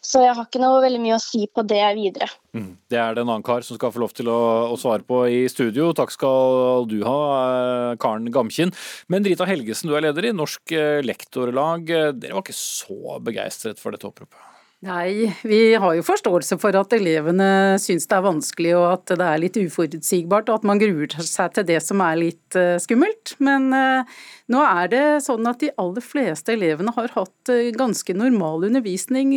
[0.03, 2.29] Så jeg har ikke noe veldig mye å si på det videre.
[2.55, 2.69] Mm.
[2.87, 4.39] Det er det en annen kar som skal få lov til å,
[4.71, 5.89] å, svare på i studio.
[5.97, 8.73] Takk skal du ha, eh, Karen Gamkinn.
[9.11, 11.89] Men Rita Helgesen, du er leder i Norsk eh, lektorlag.
[12.21, 14.56] Dere var ikke så begeistret for dette oppropet?
[14.85, 19.25] Nei, vi har jo forståelse for at elevene syns det er vanskelig og at det
[19.25, 23.33] er litt uforutsigbart, og at man gruer seg til det som er litt uh, skummelt.
[23.41, 24.19] Men uh,
[24.53, 29.33] nå er det sånn at de aller fleste elevene har hatt uh, ganske normal undervisning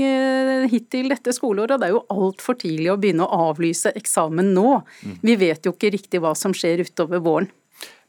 [0.68, 4.82] hittil dette skoleåret, det er jo altfor tidlig å begynne å avlyse eksamen nå.
[5.00, 5.16] Mm.
[5.24, 7.48] Vi vet jo ikke riktig hva som skjer utover våren.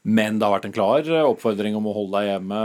[0.02, 2.62] Men det har vært en klar oppfordring om å holde deg hjemme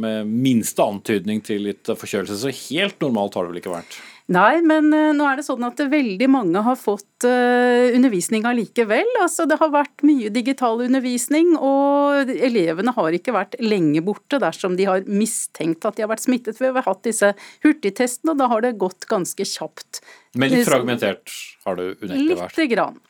[0.00, 2.40] med minste antydning til litt forkjølelse.
[2.42, 4.00] Så helt normalt har det vel ikke vært?
[4.32, 9.08] Nei, men uh, nå er det sånn at veldig mange har fått uh, undervisning allikevel.
[9.20, 14.78] Altså, det har vært mye digital undervisning, og elevene har ikke vært lenge borte dersom
[14.78, 16.62] de har mistenkt at de har vært smittet.
[16.62, 17.32] Vi har hatt disse
[17.66, 20.04] hurtigtestene, og da har det gått ganske kjapt.
[20.34, 21.32] Men litt fragmentert
[21.66, 22.56] har det unektelig vært?
[22.56, 23.00] Lite grann.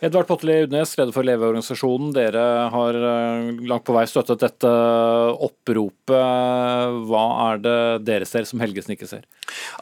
[0.00, 2.10] Edvard Potteli Udnes, leder for Leveorganisasjonen.
[2.16, 4.70] Dere har eh, langt på vei støttet dette
[5.46, 7.04] oppropet.
[7.06, 7.76] Hva er det
[8.08, 9.28] dere ser som Helgesen ikke ser?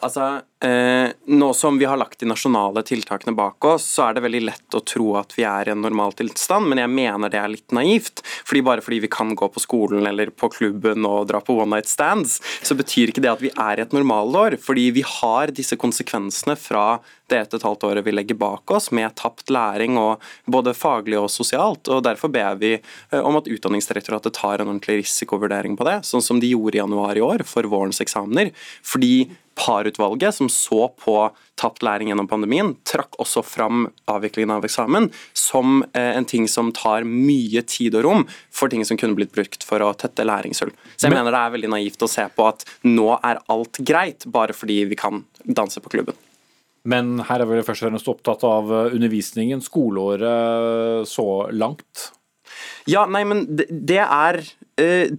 [0.03, 4.25] Altså, eh, Nå som vi har lagt de nasjonale tiltakene bak oss, så er det
[4.27, 7.53] veldig lett å tro at vi er i en normaltilstand, men jeg mener det er
[7.55, 8.21] litt naivt.
[8.43, 11.77] fordi Bare fordi vi kan gå på skolen eller på klubben og dra på one
[11.77, 14.59] night stands, så betyr ikke det at vi er i et normalår.
[14.61, 16.88] Fordi vi har disse konsekvensene fra
[17.29, 20.75] det et og et halvt året vi legger bak oss, med tapt læring og både
[20.77, 21.89] faglig og sosialt.
[21.89, 26.25] og Derfor ber vi eh, om at Utdanningsdirektoratet tar en ordentlig risikovurdering på det, sånn
[26.25, 28.53] som de gjorde i januar i år for vårens eksamener.
[28.83, 35.09] fordi Parutvalget, som så på tapt læring gjennom pandemien, trakk også fram avviklingen av eksamen
[35.35, 38.23] som eh, en ting som tar mye tid og rom
[38.55, 40.71] for ting som kunne blitt brukt for å tette læringshull.
[40.95, 43.83] Så jeg Men, mener det er veldig naivt å se på at nå er alt
[43.83, 46.15] greit, bare fordi vi kan danse på klubben.
[46.89, 52.09] Men her er vi først og fremst opptatt av eh, undervisningen, skoleåret så langt.
[52.89, 54.58] Ja, nei, men det, det er Eh,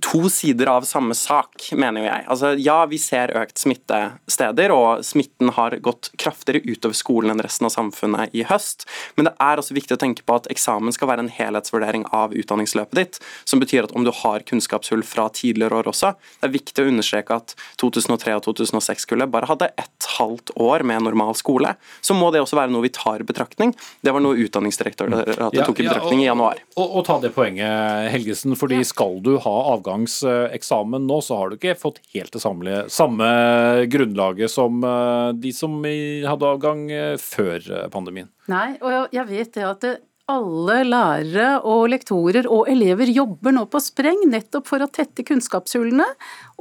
[0.02, 2.24] to sider av samme sak, mener jeg.
[2.30, 3.98] Altså, ja, vi ser økt smitte
[4.30, 8.86] steder, og smitten har gått kraftigere utover skolen enn resten av samfunnet i høst.
[9.16, 12.34] Men det er også viktig å tenke på at eksamen skal være en helhetsvurdering av
[12.36, 13.20] utdanningsløpet ditt.
[13.44, 16.90] Som betyr at om du har kunnskapshull fra tidligere år også, det er viktig å
[16.92, 21.74] understreke at 2003 og 2006-kullet bare hadde et halvt år med normal skole.
[22.00, 23.74] Så må det også være noe vi tar i betraktning.
[24.00, 26.62] Det var noe Utdanningsdirektoratet ja, tok i betraktning ja, og, i januar.
[26.76, 31.40] Og, og, og ta det poenget, Helgesen, fordi skal du ha ha avgangseksamen nå, så
[31.40, 33.30] har du ikke fått helt det samme, samme
[33.90, 38.30] grunnlaget som eh, de som hadde avgang eh, før eh, pandemien.
[38.50, 39.98] Nei, og jeg vet det at det
[40.30, 46.06] alle lærere og lektorer og elever jobber nå på spreng nettopp for å tette kunnskapshullene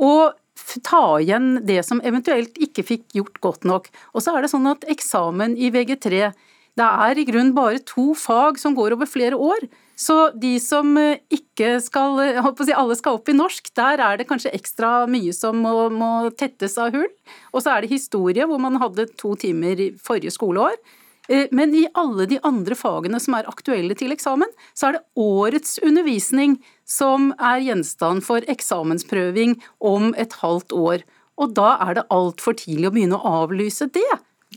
[0.01, 0.39] og
[0.85, 3.91] ta igjen det som eventuelt ikke fikk gjort godt nok.
[4.13, 6.31] Og så er det sånn at eksamen i VG3
[6.79, 9.67] det er i grunn bare to fag som går over flere år.
[9.99, 14.19] Så de som eh, ikke skal eh, si, Alle skal opp i norsk, der er
[14.19, 17.09] det kanskje ekstra mye som må, må tettes av hull.
[17.51, 20.79] Og så er det historie, hvor man hadde to timer i forrige skoleår.
[21.27, 25.05] Eh, men i alle de andre fagene som er aktuelle til eksamen, så er det
[25.19, 26.57] årets undervisning
[26.87, 31.05] som er gjenstand for eksamensprøving om et halvt år.
[31.39, 34.09] Og da er det altfor tidlig å begynne å avlyse det.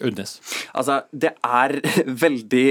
[0.03, 0.37] Udnes.
[0.75, 1.77] Altså, det er
[2.25, 2.67] veldig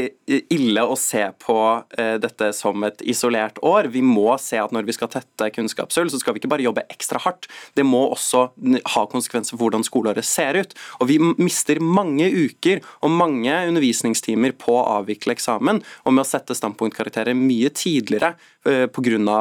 [0.52, 3.92] ille å se på uh, dette som et isolert år.
[3.94, 6.86] Vi må se at når vi skal tette kunnskapshull, så skal vi ikke bare jobbe
[6.92, 7.50] ekstra hardt.
[7.78, 8.48] Det må også
[8.96, 10.76] ha konsekvenser for hvordan skoleåret ser ut.
[11.00, 16.30] Og vi mister mange uker og mange undervisningstimer på å avvikle eksamen og med å
[16.30, 19.38] sette standpunktkarakterer mye tidligere pga.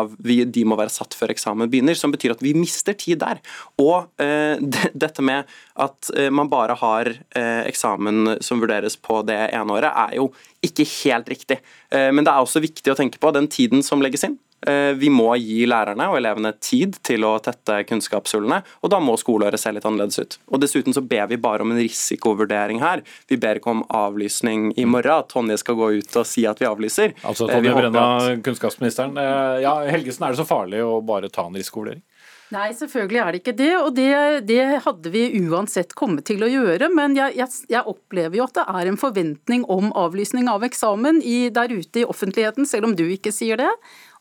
[0.46, 3.40] de må være satt før eksamen begynner, som betyr at vi mister tid der.
[3.78, 4.56] Og uh,
[4.94, 10.16] dette med at uh, man bare har eksamen som vurderes på det ene året, er
[10.18, 10.30] jo
[10.64, 11.59] ikke helt riktig.
[11.90, 14.38] Eh, men det er også viktig å tenke på den tiden som legges inn.
[14.66, 19.16] Eh, vi må gi lærerne og elevene tid til å tette kunnskapshullene, og da må
[19.20, 20.37] skoleåret se litt annerledes ut.
[20.53, 23.05] Og Dessuten så ber vi bare om en risikovurdering her.
[23.31, 26.61] Vi ber ikke om avlysning i morgen, at Tonje skal gå ut og si at
[26.61, 27.16] vi avlyser.
[27.25, 28.07] Altså eh, Tonje Brenna,
[28.44, 29.16] kunnskapsministeren.
[29.64, 32.05] Ja, Helgesen, er det så farlig å bare ta en risikovurdering?
[32.51, 33.70] Nei, selvfølgelig er det ikke det.
[33.79, 34.11] Og det,
[34.49, 36.88] det hadde vi uansett kommet til å gjøre.
[36.92, 41.23] Men jeg, jeg, jeg, opplever jo at det er en forventning om avlysning av eksamen
[41.23, 43.70] i, der ute i offentligheten, selv om du ikke sier det.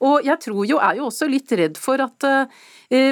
[0.06, 2.46] Og jeg tror jo, er jo også litt redd for at uh,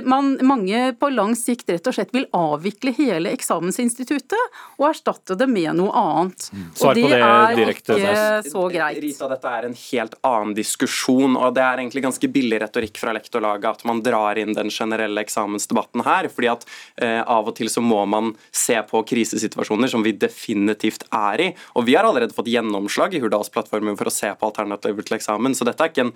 [0.08, 5.50] man, mange på lang sikt rett og slett vil avvikle hele eksamensinstituttet og erstatte det
[5.52, 6.48] med noe annet.
[6.50, 6.64] Mm.
[6.72, 9.02] Og det, det er direkte, ikke så greit.
[9.04, 13.14] Rita, dette er en helt annen diskusjon, og det er egentlig ganske billig retorikk fra
[13.18, 16.32] lektorlaget at man drar inn den generelle eksamensdebatten her.
[16.34, 16.66] fordi at
[17.04, 21.52] eh, av og til så må man se på krisesituasjoner som vi definitivt er i.
[21.78, 25.56] Og vi har allerede fått gjennomslag i Hurdalsplattformen for å se på alternativer til eksamen,
[25.58, 26.14] så dette er ikke en,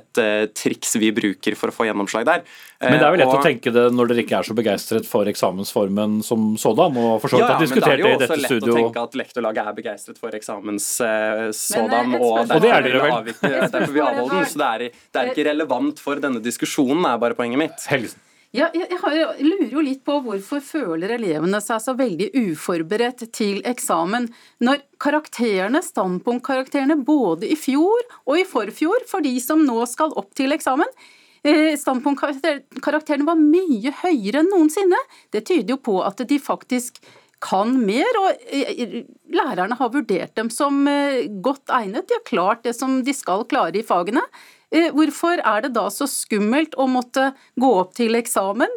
[0.00, 2.44] et uh, triks vi bruker for å få gjennomslag der.
[2.80, 5.08] Men det er vel lett og, å tenke det når dere ikke er så begeistret
[5.08, 6.96] for eksamensformen som sådan?
[6.96, 8.72] og for så vidt ja, ja, men det er jo også lett studio.
[8.72, 13.04] å tenke at lektorlaget er begeistret for eksamens uh, sådan, og, og det er dere
[13.04, 13.14] vel?
[13.20, 14.50] Avvikle, derfor vi avholder den.
[14.50, 17.88] Så det er, det er, ikke relevant for denne diskusjonen, er bare poenget mitt.
[17.92, 18.24] Helgesen.
[18.50, 18.88] Ja, jeg,
[19.46, 24.26] lurer jo litt på hvorfor føler elevene seg så veldig uforberedt til eksamen,
[24.58, 30.34] når karakterene, standpunktkarakterene både i fjor og i forfjor, for de som nå skal opp
[30.34, 30.90] til eksamen,
[31.46, 34.98] eh, standpunktkarakterene var mye høyere enn noensinne.
[35.30, 36.98] Det tyder jo på at de faktisk
[37.40, 42.10] kan mer, og eh, lærerne har vurdert dem som eh, godt egnet.
[42.10, 44.26] De har klart det som de skal klare i fagene.
[44.70, 48.70] Eh, hvorfor er det da så skummelt å måtte gå opp til eksamen?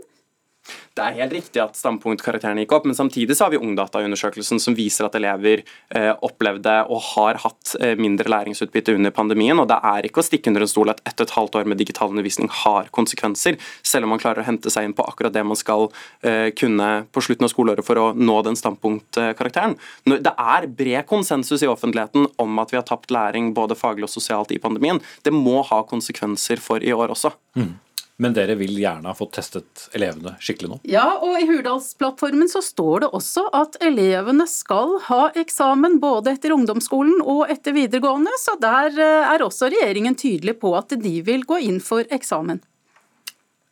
[0.94, 4.76] Det er helt riktig at standpunktkarakterene gikk opp, men samtidig så har vi Ungdata-undersøkelsen som
[4.78, 9.60] viser at elever eh, opplevde og har hatt eh, mindre læringsutbytte under pandemien.
[9.60, 11.70] og Det er ikke å stikke under en stol at ett og et halvt år
[11.72, 15.36] med digital undervisning har konsekvenser, selv om man klarer å hente seg inn på akkurat
[15.36, 15.90] det man skal
[16.24, 19.76] eh, kunne på slutten av skoleåret for å nå den standpunktkarakteren.
[20.14, 24.16] Det er bred konsensus i offentligheten om at vi har tapt læring både faglig og
[24.16, 25.02] sosialt i pandemien.
[25.26, 27.34] Det må ha konsekvenser for i år også.
[27.60, 27.74] Mm.
[28.22, 30.80] Men dere vil gjerne ha fått testet elevene skikkelig nå?
[30.86, 36.54] Ja, og i Hurdalsplattformen så står det også at elevene skal ha eksamen både etter
[36.54, 41.48] ungdomsskolen og etter videregående, så der eh, er også regjeringen tydelig på at de vil
[41.50, 42.62] gå inn for eksamen.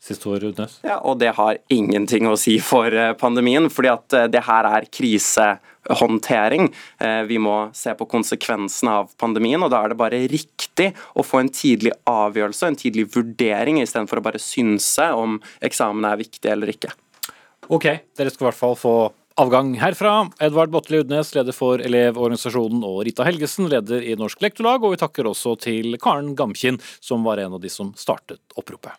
[0.02, 0.80] Siste år, Rudnes.
[0.82, 4.66] Ja, og det har ingenting å si for eh, pandemien, fordi at eh, det her
[4.66, 6.72] er krisehåndtering.
[6.98, 11.26] Eh, vi må se på konsekvensene av pandemien, og da er det bare riktig å
[11.26, 16.50] få en tidlig avgjørelse, en tidlig vurdering, istedenfor å bare synse om eksamen er viktig
[16.50, 16.96] eller ikke.
[17.70, 17.86] Ok,
[18.18, 18.96] dere skal i hvert fall få
[19.38, 20.16] avgang herfra.
[20.42, 24.82] Edvard Botteli Udnes, leder for Elevorganisasjonen, og Rita Helgesen, leder i Norsk Lektorlag.
[24.82, 28.98] Og vi takker også til Karen Gamkin, som var en av de som startet oppropet.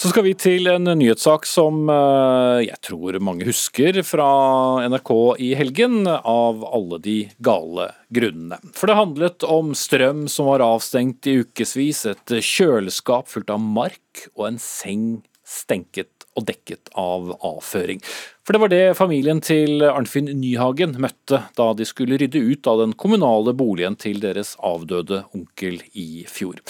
[0.00, 4.28] Så skal vi til en nyhetssak som eh, jeg tror mange husker fra
[4.88, 5.10] NRK
[5.44, 8.56] i helgen, av alle de gale grunnene.
[8.72, 14.24] For det handlet om strøm som var avstengt i ukevis, et kjøleskap fullt av mark
[14.38, 15.04] og en seng
[15.44, 18.00] stenket og dekket av avføring.
[18.40, 22.80] For det var det familien til Arnfinn Nyhagen møtte da de skulle rydde ut av
[22.86, 26.64] den kommunale boligen til deres avdøde onkel i fjor.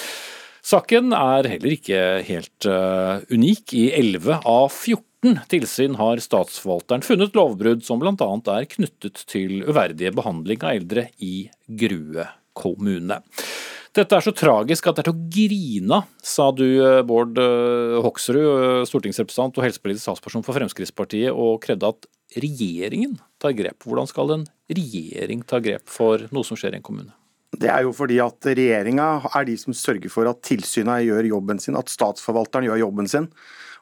[0.66, 3.74] Saken er heller ikke helt uh, unik.
[3.76, 8.14] I 11 av 14 tilsyn har statsforvalteren funnet lovbrudd som bl.a.
[8.54, 13.20] er knyttet til uverdige behandling av eldre i Grue kommune.
[13.96, 17.40] Dette er så tragisk at det er til å grine av, sa du eh, Bård
[17.42, 22.06] eh, Hoksrud, stortingsrepresentant og helsepolitisk statsperson for Fremskrittspartiet, og krevde at
[22.38, 23.82] regjeringen tar grep.
[23.82, 27.19] Hvordan skal en regjering ta grep for noe som skjer i en kommune?
[27.58, 31.58] Det er jo fordi at regjeringa er de som sørger for at tilsynet gjør jobben
[31.58, 33.26] sin, at statsforvalteren gjør jobben sin.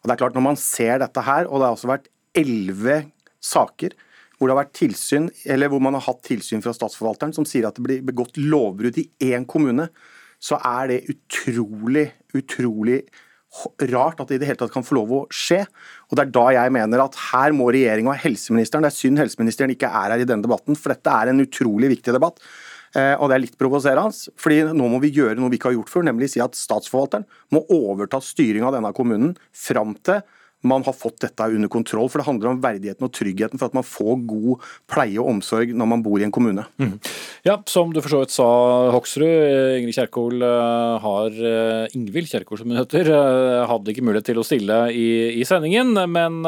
[0.00, 3.02] Og det er klart Når man ser dette her, og det har også vært elleve
[3.44, 3.96] saker
[4.38, 7.66] hvor, det har vært tilsyn, eller hvor man har hatt tilsyn fra statsforvalteren som sier
[7.66, 9.88] at det blir begått lovbrudd i én kommune,
[10.38, 12.04] så er det utrolig,
[12.38, 13.00] utrolig
[13.90, 15.64] rart at det i det hele tatt kan få lov å skje.
[16.08, 19.18] Og Det er da jeg mener at her må regjeringa og helseministeren Det er synd
[19.18, 22.38] helseministeren ikke er her i denne debatten, for dette er en utrolig viktig debatt.
[22.96, 25.78] Eh, og det er litt provoserende, fordi nå må vi gjøre noe vi ikke har
[25.78, 30.22] gjort før, nemlig si at statsforvalteren må overta styring av denne kommunen fram til
[30.66, 32.08] man har fått dette under kontroll.
[32.10, 35.74] For det handler om verdigheten og tryggheten for at man får god pleie og omsorg
[35.76, 36.64] når man bor i en kommune.
[36.82, 36.96] Mm.
[37.46, 38.48] Ja, som du for så vidt sa,
[38.94, 39.78] Hoksrud.
[39.78, 44.42] Ingrid Kjerkol eh, har eh, Ingvild Kjerkol, som hun heter, eh, hadde ikke mulighet til
[44.42, 45.94] å stille i, i, sendingen.
[46.10, 46.42] Men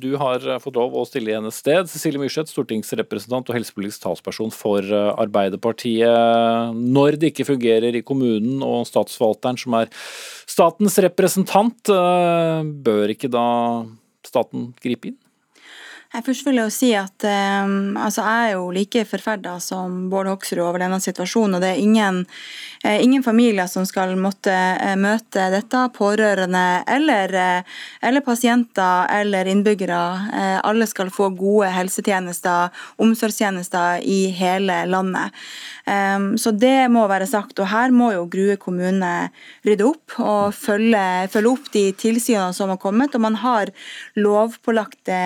[0.00, 1.90] du har fått lov å stille i hennes sted.
[1.92, 6.72] Cecilie Myrseth, stortingsrepresentant og helsepolitisk talsperson for Arbeiderpartiet.
[6.72, 9.92] Når det ikke fungerer i kommunen og statsforvalteren, som er
[10.48, 11.92] statens representant,
[12.82, 13.41] bør ikke da
[14.22, 15.18] staten gripe inn?
[16.12, 20.28] Jeg først vil jo si at um, altså Jeg er jo like forferda som Bård
[20.28, 21.56] Hoksrud over denne situasjonen.
[21.56, 22.18] og Det er ingen,
[22.84, 25.86] uh, ingen familier som skal måtte uh, møte dette.
[25.96, 30.02] Pårørende eller, uh, eller pasienter eller innbyggere.
[30.62, 32.68] alle skal få gode helsetjenester,
[33.00, 35.32] omsorgstjenester i hele landet.
[35.86, 37.56] Um, så det må være sagt.
[37.58, 39.30] Og her må jo Grue kommune
[39.64, 43.16] rydde opp og følge, følge opp de tilsynene som har kommet.
[43.16, 43.72] Og man har
[44.20, 45.18] lovpålagte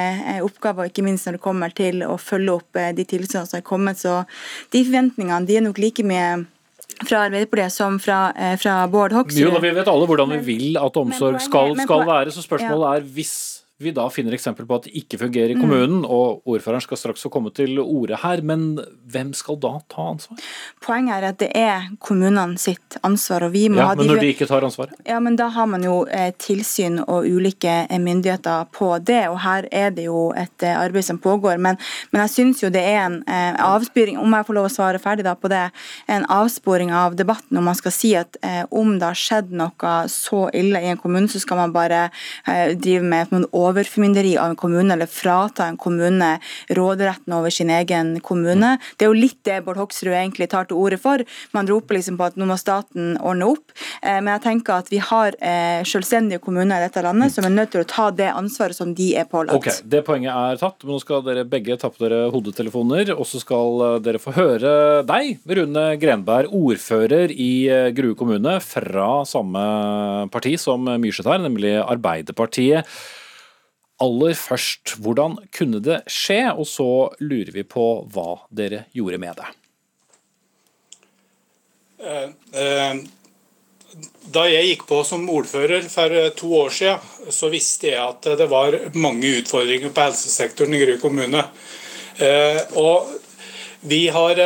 [0.47, 3.67] oppgaver, ikke minst når det kommer til å følge opp eh, de tilsynene som har
[3.67, 3.99] kommet.
[3.99, 4.21] Så
[4.75, 6.45] de forventningene de er nok like mye
[7.05, 9.41] fra Arbeiderpartiet som fra, eh, fra Bård Hoksrud.
[9.41, 13.09] Jo, Vi vet alle hvordan vi vil at omsorg skal, skal være, så spørsmålet er
[13.17, 13.37] hvis
[13.79, 16.09] vi da finner eksempel på at det ikke fungerer i kommunen, mm.
[16.09, 18.79] og ordføreren skal straks få komme til orde her, men
[19.13, 20.41] hvem skal da ta ansvar?
[20.81, 23.45] Poenget er at det er kommunene sitt ansvar.
[23.45, 23.99] og vi må ja, ha...
[23.99, 24.95] Men når de ikke tar ansvar?
[25.05, 29.43] Ja, men Da har man jo eh, tilsyn og ulike eh, myndigheter på det, og
[29.45, 31.61] her er det jo et eh, arbeid som pågår.
[31.61, 31.77] Men,
[32.13, 35.03] men jeg syns jo det er en eh, avsporing, om jeg får lov å svare
[35.03, 35.67] ferdig da på det,
[36.09, 39.95] en avsporing av debatten om man skal si at eh, om det har skjedd noe
[40.09, 42.07] så ille i en kommune, så skal man bare
[42.49, 46.37] eh, drive med noen overformynderi av en kommune, eller frata en kommune
[46.77, 48.77] råderetten over sin egen kommune.
[48.97, 51.23] Det er jo litt det Bård Hoksrud egentlig tar til orde for.
[51.57, 53.75] Man roper liksom på at nå må staten ordne opp.
[54.03, 57.55] Eh, men jeg tenker at vi har eh, selvstendige kommuner i dette landet som er
[57.55, 59.57] nødt til å ta det ansvaret som de er pålagt.
[59.57, 63.27] Ok, Det poenget er tatt, men nå skal dere begge ta på dere hodetelefoner, og
[63.29, 64.73] så skal eh, dere få høre
[65.07, 67.53] deg, Rune Grenberg, ordfører i
[67.97, 69.63] Grue kommune, fra samme
[70.33, 72.87] parti som Myrseth her, nemlig Arbeiderpartiet
[74.03, 76.43] aller først, hvordan kunne det skje?
[76.53, 76.89] Og så
[77.21, 79.53] lurer vi på hva dere gjorde med det.
[82.05, 83.07] Uh, uh,
[84.29, 86.99] Da jeg gikk på som ordfører for to år siden,
[87.33, 91.41] så visste jeg at det var mange utfordringer på helsesektoren i Gry kommune.
[92.77, 93.15] Og
[93.87, 94.43] vi har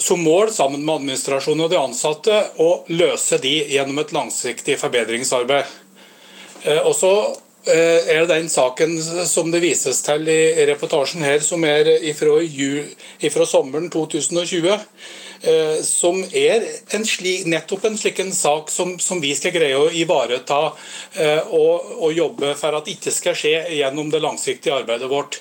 [0.00, 5.66] som mål, sammen med administrasjonen og de ansatte, å løse de gjennom et langsiktig forbedringsarbeid.
[6.84, 7.12] Og så
[7.70, 8.96] er det den saken
[9.28, 11.88] som det vises til i reportasjen her, som er
[13.32, 14.78] fra sommeren 2020
[15.42, 19.78] Eh, som er en slik, nettopp en slik en sak som, som, vi skal greie
[19.78, 20.58] å ivareta
[21.16, 25.40] eh, og, og jobbe for at ikke skal skje gjennom det langsiktige arbeidet vårt.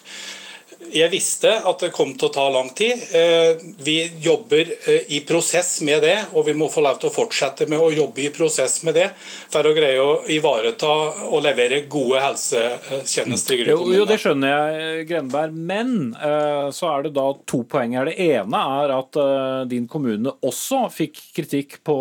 [0.95, 3.01] Jeg visste at det kom til å ta lang tid.
[3.15, 7.13] Eh, vi jobber eh, i prosess med det, og vi må få lov til å
[7.13, 9.07] fortsette med å jobbe i prosess med det
[9.51, 10.91] for å greie å ivareta
[11.29, 15.55] og levere gode helsetjenester i Jo, jo, det skjønner jeg, Grenberg.
[15.55, 18.09] Men eh, så er det da to poeng her.
[18.09, 19.21] Det ene er at
[19.69, 21.95] din kommune også fikk kritikk på,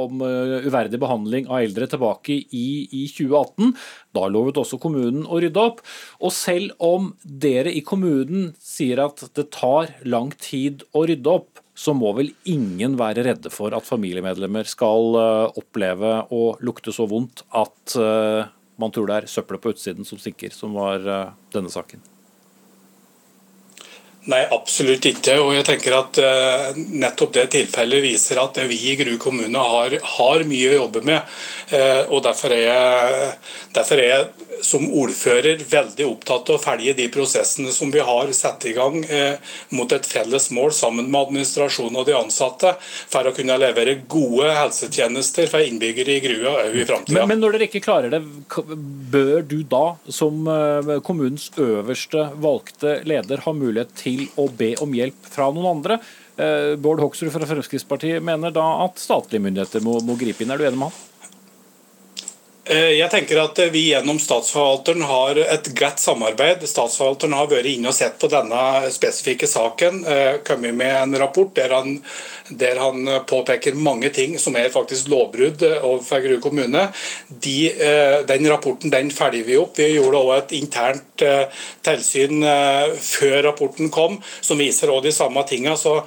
[0.00, 3.74] om uverdig behandling av eldre tilbake i, i 2018.
[4.16, 5.82] Da lovet også kommunen å rydde opp.
[6.20, 11.62] Og selv om dere i kommunen sier at det tar lang tid å rydde opp,
[11.80, 17.06] så må vel ingen være redde for at familiemedlemmer skal eh, oppleve å lukte så
[17.08, 18.50] vondt at eh,
[18.80, 22.04] man tror det er søppelet på utsiden som stinker, som var eh, denne saken?
[24.28, 25.38] Nei, absolutt ikke.
[25.40, 26.18] Og jeg tenker at
[26.76, 31.38] nettopp det tilfellet viser at vi i Gru kommune har, har mye å jobbe med.
[31.70, 33.32] Uh, og derfor er, jeg,
[33.76, 38.32] derfor er, jeg, som ordfører veldig opptatt av å følge de prosessene som vi har
[38.36, 43.28] satt i gang uh, mot et felles mål sammen med administrasjonen og de ansatte, for
[43.28, 47.16] å kunne levere gode helsetjenester for innbyggere i Grua òg i framtida.
[47.20, 48.22] Men, men, når dere ikke klarer det,
[49.14, 50.42] bør du da som
[51.06, 56.00] kommunens øverste valgte leder ha mulighet til å be om hjelp fra noen andre.
[56.40, 60.52] Eh, Bård Hoksrud fra Fremskrittspartiet mener da at statlige myndigheter må, må gripe inn.
[60.54, 61.06] Er du enig med han?
[62.70, 66.62] Eh, jeg tenker at vi gjennom Statsforvalteren har et godt samarbeid.
[66.70, 70.04] Statsforvalteren har vært inne og sett på denne spesifikke saken.
[70.06, 71.96] Eh, kommet med en rapport der han,
[72.62, 76.84] der han, påpeker mange ting som er faktisk lovbrudd overfor Grue kommune.
[77.26, 79.74] De, eh, den rapporten den følger vi opp.
[79.80, 81.26] Vi gjorde også et internt
[81.84, 82.40] tilsyn
[82.96, 85.74] før rapporten kom, som viser også de samme tingene.
[85.76, 85.98] Så,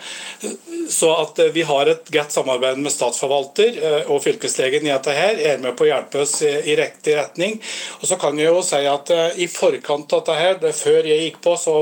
[0.90, 5.62] så at vi har et godt samarbeid med statsforvalter og fylkeslegen i dette her, er
[5.62, 7.60] med på å hjelpe oss i riktig retning.
[8.02, 11.10] Og så kan jeg jo si at uh, I forkant av dette, her, det før
[11.10, 11.76] jeg gikk på, så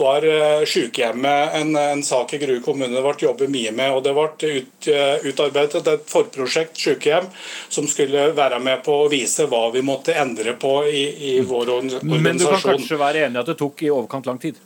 [0.00, 3.94] var uh, sykehjemmet en, en, sak i Grue kommune det ble jobbet mye med.
[3.96, 4.90] og Det ble ut,
[5.28, 7.28] utarbeidet et forprosjekt sykehjem
[7.68, 11.74] som skulle være med på å vise hva vi måtte endre på i, i vår
[11.78, 12.22] organisasjon.
[12.28, 14.60] Men du kan kanskje være enig i at det tok i overkant lang tid?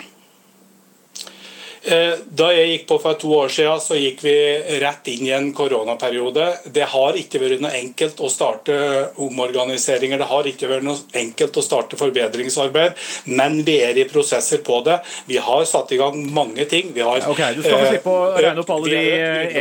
[1.83, 4.35] Eh, da jeg gikk på for to år siden, så gikk vi
[4.83, 6.45] rett inn i en koronaperiode.
[6.71, 8.77] Det har ikke vært noe enkelt å starte
[9.23, 12.95] omorganiseringer, det har ikke vært noe enkelt å starte forbedringsarbeid,
[13.35, 15.01] men vi er i prosesser på det.
[15.27, 16.93] Vi har satt i gang mange ting.
[16.95, 19.03] Vi har, ok, Du skal få slippe å eh, regne opp alle de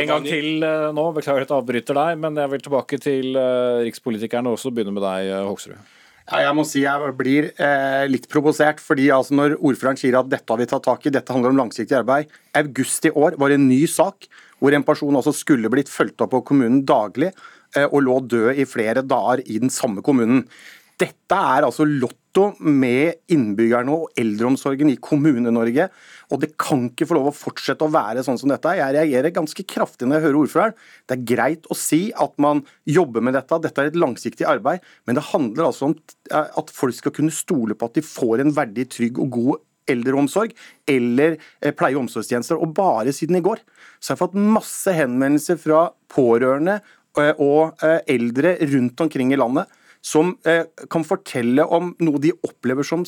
[0.02, 1.08] en gang til eh, nå.
[1.18, 3.42] Beklager at jeg avbryter deg, men jeg vil tilbake til
[3.82, 6.01] rikspolitikerne også, begynne med deg, Hoksrud.
[6.32, 8.80] Jeg må si jeg blir eh, litt provosert.
[8.80, 11.60] fordi altså Når ordføreren sier at dette har vi tatt tak i, dette handler om
[11.64, 14.28] langsiktig arbeid August i år var en ny sak
[14.62, 17.32] hvor en person altså skulle blitt fulgt opp av kommunen daglig
[17.76, 20.44] eh, og lå død i flere dager i den samme kommunen.
[21.00, 25.88] Dette er altså lotto med innbyggerne og eldreomsorgen i Kommune-Norge.
[26.32, 28.74] Og det kan ikke få lov å fortsette å være sånn som dette.
[28.78, 30.78] Jeg reagerer ganske kraftig når jeg hører ordføreren.
[31.08, 34.84] Det er greit å si at man jobber med dette, dette er et langsiktig arbeid,
[35.08, 38.44] men det handler altså om eh, at folk skal kunne stole på at de får
[38.44, 40.52] en verdig, trygg og god eldreomsorg
[40.88, 42.60] eller eh, pleie- og omsorgstjenester.
[42.60, 43.64] Og bare siden i går
[43.98, 46.80] så har jeg fått masse henvendelser fra pårørende
[47.18, 52.86] eh, og eldre rundt omkring i landet som eh, kan fortelle om noe de opplever
[52.86, 53.04] som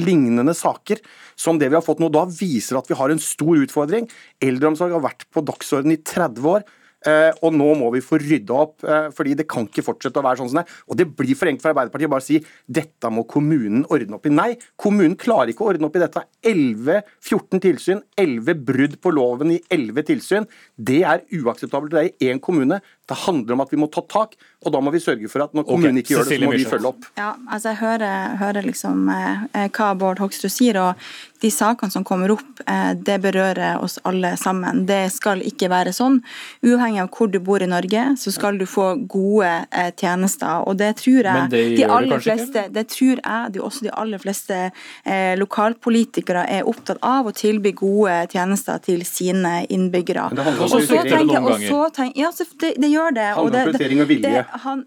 [0.00, 1.02] lignende saker
[1.38, 2.10] som det vi har fått nå.
[2.12, 4.08] Da viser at vi har en stor utfordring.
[4.42, 6.68] Eldreomsorg har vært på dagsordenen i 30 år.
[7.06, 10.24] Eh, og nå må vi få rydda opp, eh, fordi det kan ikke fortsette å
[10.24, 10.78] være sånn som det er.
[10.90, 14.26] Og det blir for enkelt for Arbeiderpartiet å bare si dette må kommunen ordne opp
[14.26, 14.34] i.
[14.34, 16.24] Nei, kommunen klarer ikke å ordne opp i dette.
[16.42, 20.48] 11-14 tilsyn, 11 brudd på loven i 11 tilsyn.
[20.74, 21.94] Det er uakseptabelt.
[21.94, 22.80] Det er i én kommune.
[23.08, 25.54] Det handler om at vi må ta tak, og da må vi sørge for at
[25.56, 26.04] når kommunen okay.
[26.04, 27.08] ikke gjør det, så må vi følge opp.
[27.16, 31.08] Ja, altså Jeg hører, hører liksom eh, eh, hva Bård Hoksrud sier, og
[31.40, 34.84] de sakene som kommer opp, eh, det berører oss alle sammen.
[34.86, 36.18] Det skal ikke være sånn.
[36.66, 40.66] Uavhengig av hvor du bor i Norge, så skal du få gode eh, tjenester.
[40.66, 44.22] Og det tror jeg det de aller fleste, det tror jeg de, også de aller
[44.22, 50.28] fleste eh, lokalpolitikere er opptatt av, å tilby gode tjenester til sine innbyggere.
[50.32, 53.20] Men det handler også om å tenker, og så tenker, ja, det, det gjør det.
[53.20, 54.34] Handler om prioritering og vilje.
[54.36, 54.84] Det, han,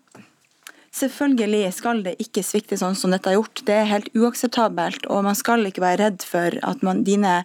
[0.91, 3.61] Selvfølgelig skal det ikke svikte sånn som dette har gjort.
[3.63, 5.05] Det er helt uakseptabelt.
[5.07, 7.37] Og man skal ikke være redd for at man, dine,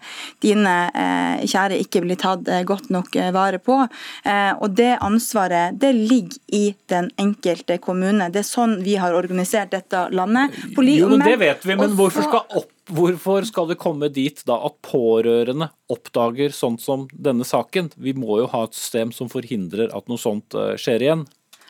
[0.43, 3.79] dine eh, kjære ikke blir tatt eh, godt nok eh, vare på.
[4.27, 8.27] Eh, og det ansvaret det ligger i den enkelte kommune.
[8.35, 10.59] Det er sånn vi har organisert dette landet.
[10.75, 14.43] Poli jo, men Det vet vi, men hvorfor skal, opp, hvorfor skal det komme dit
[14.51, 17.95] da at pårørende oppdager sånt som denne saken?
[17.95, 21.27] Vi må jo ha et system som forhindrer at noe sånt eh, skjer igjen.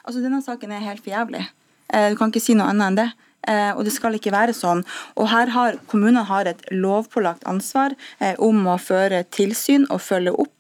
[0.07, 1.45] Altså, Denne saken er helt for jævlig.
[1.93, 3.09] Eh, du kan ikke si noe annet enn det.
[3.47, 4.82] Eh, og det skal ikke være sånn.
[5.16, 10.34] Og her har Kommunene har et lovpålagt ansvar eh, om å føre tilsyn og følge
[10.34, 10.53] opp.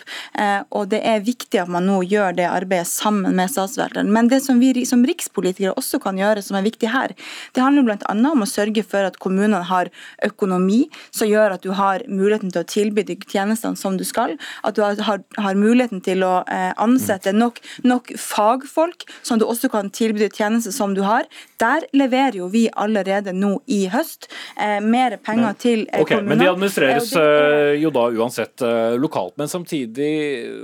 [0.76, 4.10] Og det er viktig at man nå gjør det arbeidet sammen med statsforvalteren.
[4.12, 7.14] Men det som vi som rikspolitikere også kan gjøre, som er viktig her,
[7.56, 8.14] det handler bl.a.
[8.14, 9.90] om å sørge for at kommunene har
[10.22, 14.36] økonomi som gjør at du har muligheten til å tilby de tjenestene som du skal.
[14.62, 19.90] At du har, har muligheten til å ansette nok, nok, fagfolk som du også kan
[19.90, 21.26] tilby de tjenester som du har.
[21.58, 24.28] Der leverer jo vi allerede nå i høst.
[24.56, 26.34] Eh, mer penger men, til eh, okay, kommunene.
[26.34, 29.36] Men de administreres det, eh, jo da uansett eh, lokalt.
[29.40, 30.10] Men samtidig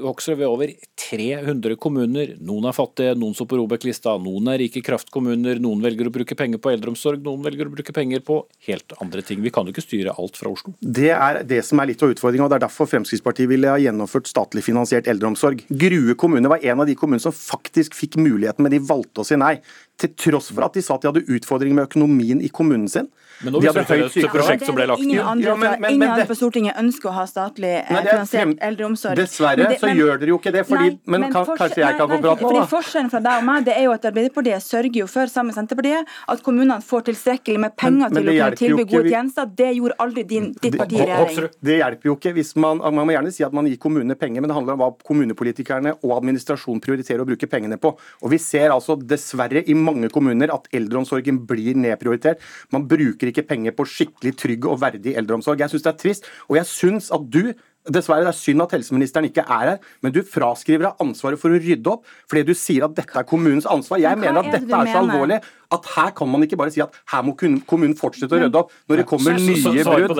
[0.02, 0.72] vokser vi over
[1.08, 2.34] 300 kommuner.
[2.42, 6.36] Noen er fattige, noen står på Robek-lista, noen er rike kraftkommuner, noen velger å bruke
[6.38, 9.42] penger på eldreomsorg, noen velger å bruke penger på helt andre ting.
[9.44, 10.74] Vi kan jo ikke styre alt fra Oslo.
[10.80, 13.80] Det er det som er litt av utfordringa, og det er derfor Fremskrittspartiet ville ha
[13.80, 15.64] gjennomført statlig finansiert eldreomsorg.
[15.68, 19.26] Grue kommune var en av de kommunene som faktisk fikk muligheten, men de valgte å
[19.26, 19.56] si nei.
[20.00, 23.10] Til tross for at de sa at de hadde utfordringer med økonomien i kommunen sin.
[23.42, 26.14] Men nå viser det høyt prosjekt som ble lagt Ingen andre, ja, men, men, ingen
[26.14, 29.18] andre på Stortinget ønsker å ha statlig eh, nei, finansiert eldreomsorg.
[29.18, 32.10] Dessverre det, så gjør dere jo ikke det, fordi, nei, men, kan, kanskje jeg kan
[32.10, 32.64] få prate nå, da?
[32.70, 35.58] Forskjellen fra deg og meg det er jo at Arbeiderpartiet sørger jo for, sammen med
[35.58, 39.50] Senterpartiet, at kommunene får tilstrekkelig med penger til å kunne tilby gode tjenester.
[39.62, 41.50] Det gjorde aldri din, ditt parti i regjering.
[41.62, 44.42] Det hjelper jo ikke hvis man Man må gjerne si at man gir kommunene penger,
[44.42, 47.92] men det handler om hva kommunepolitikerne og administrasjonen prioriterer å bruke pengene på.
[48.22, 52.42] Og vi ser altså dessverre i mange kommuner at eldreomsorgen blir nedprioritert.
[52.74, 55.60] Man bruker ikke penger på skikkelig trygg og verdig eldreomsorg.
[55.60, 57.52] Jeg syns det er trist, og jeg syns at du
[57.90, 61.50] Dessverre, det er synd at helseministeren ikke er her, men du fraskriver deg ansvaret for
[61.50, 63.98] å rydde opp fordi du sier at dette er kommunens ansvar.
[64.02, 65.40] Jeg mener at dette er så alvorlig
[65.72, 68.74] at her kan man ikke bare si at her må kommunen fortsette å rydde opp
[68.90, 70.18] når det kommer nye brudd.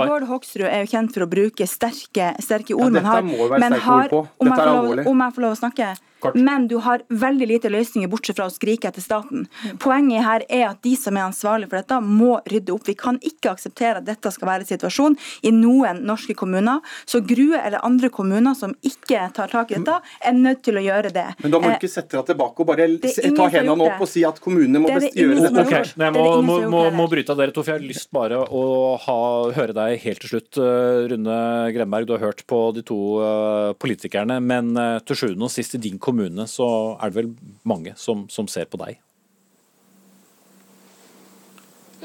[0.00, 3.26] Bård Hoksrud er jo kjent for å bruke sterke, sterke ord, ja, men har,
[3.58, 6.34] men har om, jeg lov, om jeg får lov å snakke Kort.
[6.34, 9.46] Men du har veldig lite løsninger, bortsett fra å skrike etter staten.
[9.80, 12.84] Poenget her er at de som er ansvarlige for dette, må rydde opp.
[12.88, 15.16] Vi kan ikke akseptere at dette skal være situasjon
[15.48, 16.80] i noen norske kommuner.
[17.08, 20.84] Så Grue eller andre kommuner som ikke tar tak i dette, er nødt til å
[20.84, 21.26] gjøre det.
[21.42, 24.24] Men da må du ikke sette deg tilbake og bare ta hendene opp og si
[24.26, 25.66] at kommunene må det gjøre dette.
[25.66, 25.90] Okay.
[26.04, 28.64] Jeg må, må, må, må, bryte av dere to, for jeg har lyst bare å
[29.06, 29.18] ha,
[29.56, 30.60] høre deg helt til slutt.
[30.60, 31.40] Eh, Rune
[31.74, 34.72] Gremberg, du har hørt på de to uh, politikerne, men
[35.06, 37.30] til sjuende og sist i din kommune kommune, så er det vel
[37.64, 38.98] mange som, som ser på deg?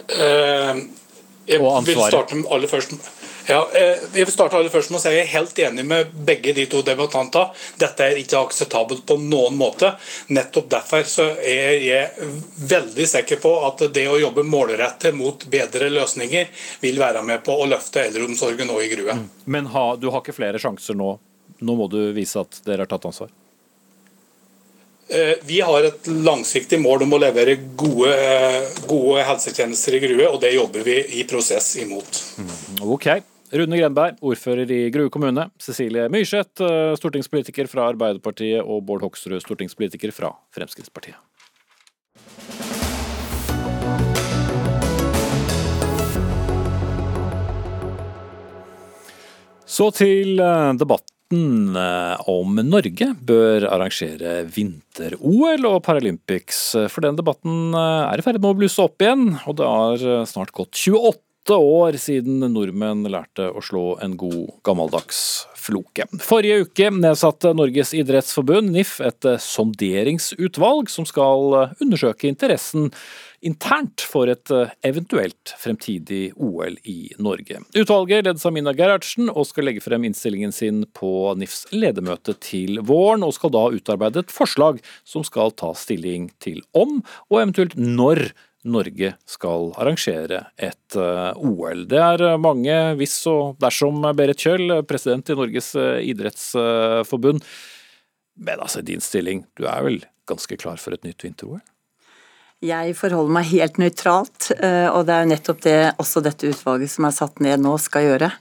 [0.05, 0.85] Uh,
[1.47, 2.95] jeg vil starte aller først
[3.47, 6.13] ja, eh, jeg vil starte aller først med å si Jeg er helt enig med
[6.27, 7.53] begge de to debattantene.
[7.81, 9.93] Dette er ikke akseptabelt på noen måte.
[10.33, 12.31] Nettopp derfor så er jeg
[12.71, 17.55] veldig sikker på at det å jobbe målrettet mot bedre løsninger vil være med på
[17.55, 19.17] å løfte eldreomsorgen nå i Grue.
[19.21, 19.25] Mm.
[19.45, 21.15] Men ha, du har ikke flere sjanser nå?
[21.65, 23.29] Nå må du vise at dere har tatt ansvar?
[25.07, 30.27] Eh, vi har et langsiktig mål om å levere gode, eh, gode helsetjenester i Grue,
[30.27, 32.23] og det jobber vi i prosess imot.
[32.41, 33.07] Mm, ok.
[33.53, 35.49] Rune Grenberg, ordfører i Grue kommune.
[35.61, 38.63] Cecilie Myrseth, eh, stortingspolitiker fra Arbeiderpartiet.
[38.65, 41.19] Og Bård Hoksrud, stortingspolitiker fra Fremskrittspartiet.
[49.65, 50.39] Så til
[50.79, 56.75] debatt debatten eh, om Norge bør arrangere vinter-OL og Paralympics.
[56.89, 60.05] For den debatten eh, er i ferd med å blusse opp igjen, og det har
[60.05, 61.19] eh, snart gått 28
[61.53, 65.19] år siden nordmenn lærte å slå en god gammeldags
[65.59, 66.07] floke.
[66.23, 72.89] Forrige uke nedsatte Norges idrettsforbund, NIF, et sonderingsutvalg som skal undersøke interessen
[73.45, 74.51] internt for et
[74.85, 77.59] eventuelt fremtidig OL i Norge.
[77.77, 82.81] Utvalget ledes av Mina Gerhardsen og skal legge frem innstillingen sin på NIFs ledermøte til
[82.85, 87.77] våren, og skal da utarbeide et forslag som skal ta stilling til om, og eventuelt
[87.77, 88.27] når,
[88.65, 91.85] Norge skal arrangere et eh, OL.
[91.89, 97.45] Det er mange hvis og dersom Berit Kjøll, president i Norges eh, idrettsforbund.
[98.35, 101.61] Men altså, din stilling, du er vel ganske klar for et nytt vinter-OL?
[102.65, 106.91] Jeg forholder meg helt nøytralt, eh, og det er jo nettopp det også dette utvalget
[106.95, 108.31] som er satt ned nå skal gjøre.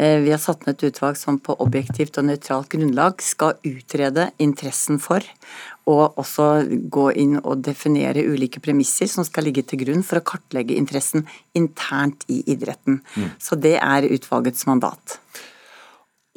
[0.00, 4.96] Vi har satt ned et utvalg som på objektivt og nøytralt grunnlag skal utrede interessen
[5.02, 5.20] for
[5.90, 6.48] og også
[6.92, 11.26] gå inn og definere ulike premisser som skal ligge til grunn for å kartlegge interessen
[11.58, 13.00] internt i idretten.
[13.16, 13.32] Mm.
[13.42, 15.18] Så det er utvalgets mandat.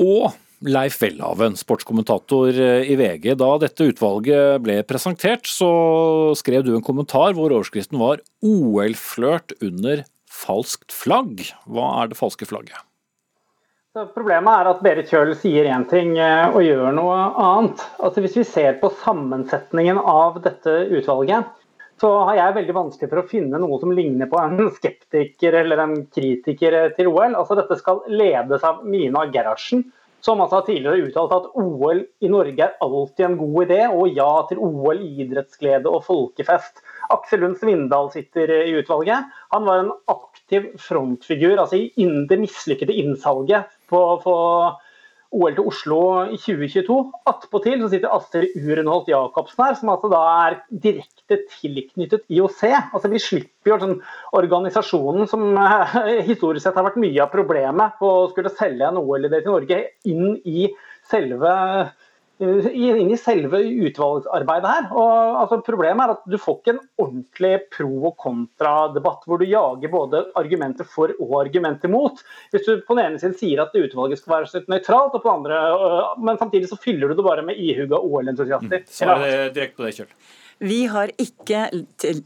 [0.01, 0.34] Og
[0.64, 3.34] Leif Welhaven, sportskommentator i VG.
[3.39, 5.70] Da dette utvalget ble presentert, så
[6.39, 11.51] skrev du en kommentar hvor overskriften var 'OL-flørt under falskt flagg'.
[11.68, 12.80] Hva er det falske flagget?
[13.93, 17.81] Så problemet er at Berit Kjøll sier én ting eh, og gjør noe annet.
[18.01, 21.51] Altså Hvis vi ser på sammensetningen av dette utvalget,
[22.01, 25.83] så har jeg veldig vanskelig for å finne noe som ligner på en skeptiker eller
[25.83, 27.35] en kritiker til OL.
[27.37, 29.85] Altså Dette skal ledes av Mina Gerhardsen,
[30.25, 34.17] som altså har tidligere uttalt at OL i Norge er alltid en god idé, og
[34.17, 36.81] ja til OL, idrettsglede og folkefest.
[37.13, 39.29] Aksel Lund Svindal sitter i utvalget.
[39.53, 44.35] Han var en aktiv frontfigur altså i det mislykkede innsalget på, på
[45.33, 46.97] OL til Oslo i 2022.
[47.29, 52.61] Attpåtil så sitter Astrid Urenholt Jacobsen her, som altså da er direkte tilknyttet IOC.
[52.93, 53.97] Altså Vi slipper jo sånn
[54.37, 55.97] organisasjonen som eh,
[56.29, 59.81] historisk sett har vært mye av problemet på å skulle selge en OL-idé til Norge,
[60.09, 60.69] inn i
[61.09, 61.53] selve
[62.73, 64.87] inn i selve utvalgsarbeidet her.
[64.91, 69.47] Og, altså, problemet er at du får ikke en ordentlig pro- og kontradebatt hvor du
[69.47, 72.21] jager både argumenter for og argumenter mot.
[72.53, 75.35] Hvis du på den ene siden sier at utvalget skal være nøytralt, og på den
[75.41, 78.83] andre, øh, men samtidig så fyller du det bare med ihuga OL-entusiaster.
[78.83, 79.23] Mm.
[79.23, 80.41] det direkte på det, Kjøl.
[80.64, 81.66] Vi har ikke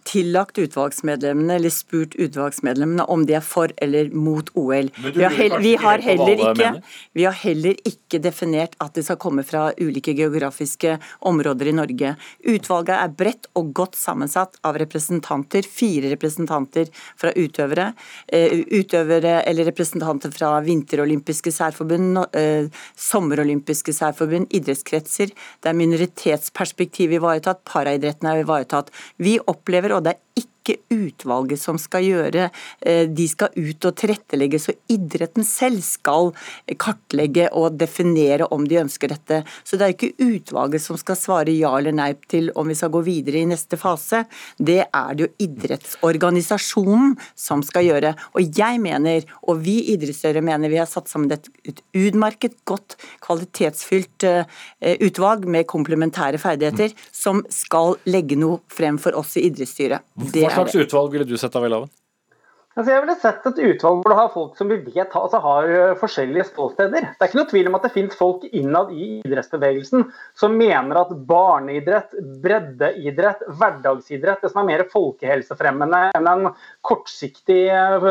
[0.06, 4.92] tillagt utvalgsmedlemmene eller spurt utvalgsmedlemmene om de er for eller mot OL.
[4.94, 6.70] Vi har, heller, vi, har ikke,
[7.18, 12.14] vi har, heller ikke, definert at det skal komme fra ulike geografiske områder i Norge.
[12.46, 17.90] Utvalget er bredt og godt sammensatt av representanter, fire representanter fra utøvere,
[18.28, 25.34] eh, utøvere eller representanter fra vinterolympiske særforbund, eh, sommerolympiske særforbund, idrettskretser.
[25.34, 28.92] Det er minoritetsperspektiv ivaretatt, paraidretten er ivaretatt.
[29.18, 32.50] Vi opplever, og det er ikke ikke utvalget som skal gjøre.
[32.82, 36.34] Eh, de skal ut og tilrettelegge, så idretten selv skal
[36.80, 39.42] kartlegge og definere om de ønsker dette.
[39.64, 42.92] Så det er ikke utvalget som skal svare ja eller nei til om vi skal
[42.94, 44.26] gå videre i neste fase.
[44.58, 48.14] Det er det jo idrettsorganisasjonen som skal gjøre.
[48.38, 54.26] Og jeg mener, og vi idrettsførere mener, vi har satt sammen et utmerket, godt, kvalitetsfylt
[54.28, 60.06] eh, utvalg med komplementære ferdigheter, som skal legge noe frem for oss i idrettsstyret.
[60.18, 61.94] Det Hva slags utvalg ville du sett av Welhaven?
[62.78, 65.70] Altså jeg ville sett et utvalg hvor du har folk som vi vet altså har
[65.74, 67.08] eh, forskjellige ståsteder.
[67.10, 70.06] Det er ikke noe tvil om at det finnes folk innad i idrettsbevegelsen
[70.38, 76.52] som mener at barneidrett, breddeidrett, hverdagsidrett, det som er mer folkehelsefremmende enn en
[76.86, 78.08] kortsiktig eh,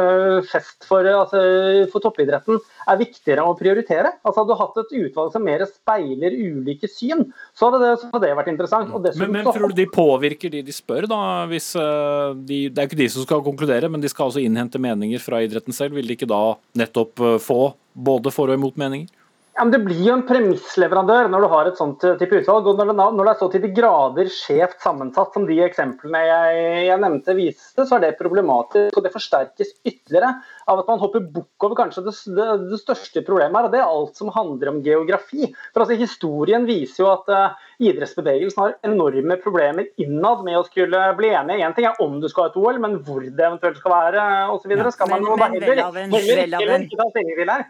[0.51, 1.45] fest for, altså,
[1.93, 4.13] for toppidretten, er viktigere å prioritere.
[4.23, 7.27] Altså Hadde du hatt et utvalg som mer speiler ulike syn,
[7.57, 8.95] så hadde det, så hadde det vært interessant.
[8.95, 11.21] men, men tror du de påvirker de de spør, da?
[11.51, 14.81] Hvis, uh, de, det er ikke de som skal konkludere, men de skal altså innhente
[14.83, 15.99] meninger fra idretten selv.
[15.99, 16.43] Vil de ikke da
[16.79, 19.11] nettopp uh, få både for og imot meninger?
[19.57, 22.67] Ja, men Det blir jo en premissleverandør når du har et sånt eh, type utvalg.
[22.69, 26.21] og Når det, når det er så til de grader skjevt sammensatt som de eksemplene
[26.27, 26.59] jeg,
[26.91, 28.93] jeg nevnte viste, så er det problematisk.
[28.93, 30.35] og Det forsterkes ytterligere
[30.67, 33.81] av at man hopper bukk over kanskje det, det, det, største problemet her, og det
[33.81, 35.51] er alt som handler om geografi.
[35.73, 41.03] For altså Historien viser jo at uh, idrettsbevegelsen har enorme problemer innad med å skulle
[41.19, 41.63] bli enige.
[41.67, 44.27] Én ting er om du skal ha et OL, men hvor det eventuelt skal være
[44.55, 44.75] osv.
[44.75, 44.91] Ja.
[44.97, 47.67] Skal man men, heller, heller ikke ta stilling til her.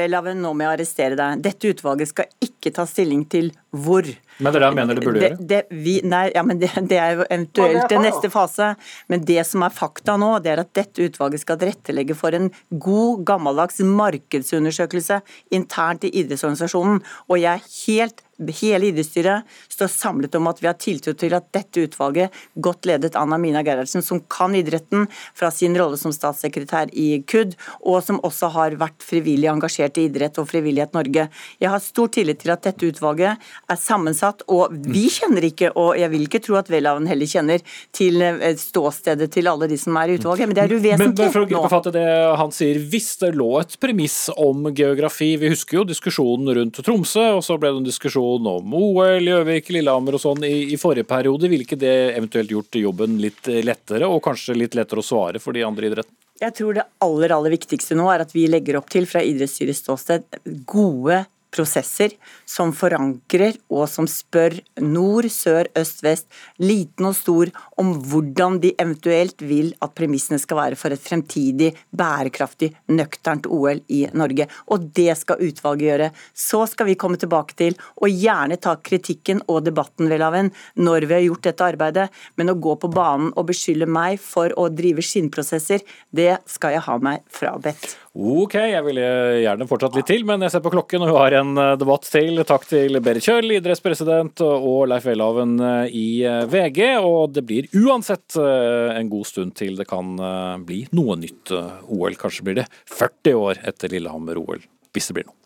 [0.00, 1.44] Welhaven, nå må jeg arrestere deg.
[1.44, 4.06] Dette utvalget skal ikke ta stilling til hvor.
[4.38, 5.38] Men det er det han mener det burde gjøre?
[5.38, 8.72] Det, det, vi, nei, ja, men det, det, er jo eventuelt i neste fase.
[9.12, 12.50] Men det som er fakta nå, det er at dette utvalget skal tilrettelegge for en
[12.70, 15.20] god, gammeldags markedsundersøkelse
[15.54, 17.02] internt i idrettsorganisasjonen.
[17.30, 21.46] Og jeg er helt hele idrettsstyret står samlet om at vi har tiltro til at
[21.54, 25.06] dette utvalget, godt ledet Anna Mina Gerhardsen, som kan idretten
[25.36, 27.54] fra sin rolle som statssekretær i KUD,
[27.86, 31.28] og som også har vært frivillig engasjert i idrett og Frivillighet Norge.
[31.62, 33.38] Jeg har stor tillit til at dette utvalget
[33.70, 37.62] er sammensatt, og vi kjenner ikke, og jeg vil ikke tro at Welhaven heller kjenner,
[37.94, 41.32] til eh, ståstedet til alle de som er i utvalget, men det er uvesentlig men,
[41.34, 42.08] for å det
[42.38, 47.26] han sier, Hvis det lå et premiss om geografi, vi husker jo diskusjonen rundt Tromsø,
[47.38, 50.76] og så ble det en diskusjon diskusjon om OL, Gjøvik, Lillehammer og sånn i, i,
[50.76, 51.48] forrige periode.
[51.48, 55.52] Ville ikke det eventuelt gjort jobben litt lettere, og kanskje litt lettere å svare for
[55.52, 56.16] de andre idrettene?
[56.40, 59.84] Jeg tror det aller, aller viktigste nå er at vi legger opp til fra idrettsstyrets
[59.84, 60.24] ståsted
[60.66, 61.24] gode
[61.54, 62.14] prosesser
[62.48, 66.26] som forankrer og som spør nord, sør, øst, vest,
[66.62, 71.72] liten og stor, om hvordan de eventuelt vil at premissene skal være for et fremtidig
[71.94, 74.48] bærekraftig, nøkternt OL i Norge.
[74.74, 76.10] Og det skal utvalget gjøre.
[76.34, 80.52] Så skal vi komme tilbake til, og gjerne ta kritikken og debatten vel av en
[80.74, 84.54] når vi har gjort dette arbeidet, men å gå på banen og beskylde meg for
[84.58, 85.84] å drive skinnprosesser,
[86.14, 88.03] det skal jeg ha meg frabedt.
[88.14, 89.06] Ok, jeg ville
[89.42, 92.06] gjerne fortsatt litt til, men jeg ser på klokken og vi har en eh, debatt
[92.06, 92.38] til.
[92.46, 96.78] Takk til Berit Kjøll, idrettspresident, og Leif Welhaven eh, i eh, VG.
[97.02, 100.14] Og det blir uansett en god stund til det kan
[100.62, 101.50] bli noe nytt
[101.90, 102.14] OL.
[102.14, 104.62] Kanskje blir det 40 år etter Lillehammer-OL,
[104.94, 105.40] hvis det blir noe.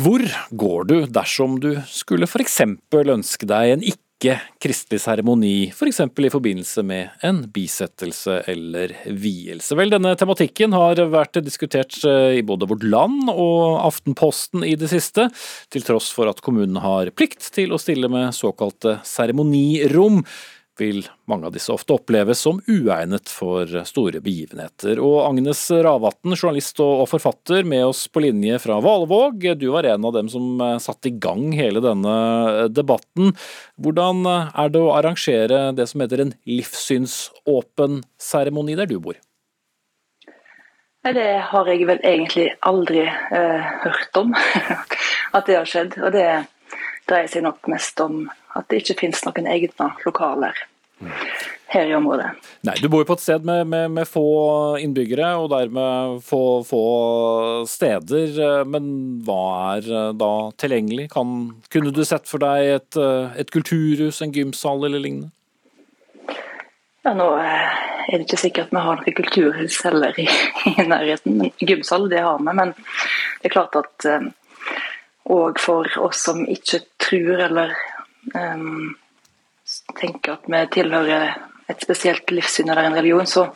[0.00, 0.24] Hvor
[0.56, 2.62] går du dersom du skulle f.eks.
[2.96, 6.02] ønske deg en ikke ikke-kristelig seremoni, f.eks.
[6.12, 9.76] For i forbindelse med en bisettelse eller vielse.
[9.78, 14.90] Vel, denne tematikken har vært diskutert eh, i både Vårt Land og Aftenposten i det
[14.92, 15.30] siste,
[15.72, 20.20] til tross for at kommunen har plikt til å stille med såkalte seremonirom
[20.80, 24.98] vil mange av disse ofte oppleves som uegnet for store begivenheter.
[25.04, 29.46] Og Agnes Ravatn, journalist og forfatter, med oss på linje fra Valevåg.
[29.60, 33.34] Du var en av dem som eh, satte i gang hele denne debatten.
[33.80, 39.20] Hvordan er det å arrangere det som heter en livssynsåpen seremoni der du bor?
[41.00, 44.34] Det har jeg vel egentlig aldri eh, hørt om,
[45.36, 45.96] at det har skjedd.
[46.04, 46.26] Og det
[47.10, 48.24] dreier seg nok mest om
[48.56, 50.56] at det ikke finnes noen egne lokaler
[51.70, 52.30] her i området.
[52.66, 54.24] Nei, Du bor jo på et sted med, med, med få
[54.82, 56.82] innbyggere og dermed få, få,
[57.70, 58.64] steder.
[58.68, 58.88] Men
[59.26, 59.42] hva
[59.76, 61.10] er eh, da tilgjengelig?
[61.14, 61.36] Kan,
[61.72, 65.30] kunne du sett for deg et, eh, et kulturhus, en gymsal eller lignende?
[67.06, 67.70] Ja, Nå eh,
[68.10, 70.26] er det ikke sikkert vi har noe kulturhus heller i,
[70.74, 71.38] i nærheten.
[71.38, 74.10] men Gymsal det har vi, men det er klart at
[75.30, 77.76] òg for oss som ikke tror eller
[78.34, 78.96] um,
[80.00, 81.36] tenker at vi tilhører
[81.70, 83.48] et spesielt livssyn eller en religion, så,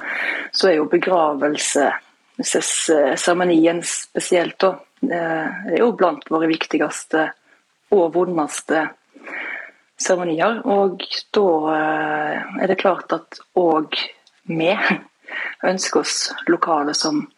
[0.55, 4.71] så er jo begravelsesseremonien spesielt da,
[5.05, 7.33] Det er jo blant våre viktigste
[7.93, 8.89] og vondeste
[10.01, 10.63] seremonier.
[10.65, 11.03] Og
[11.35, 13.95] da eh, er det klart at òg
[14.49, 14.79] vi
[15.71, 17.29] ønsker oss lokale som,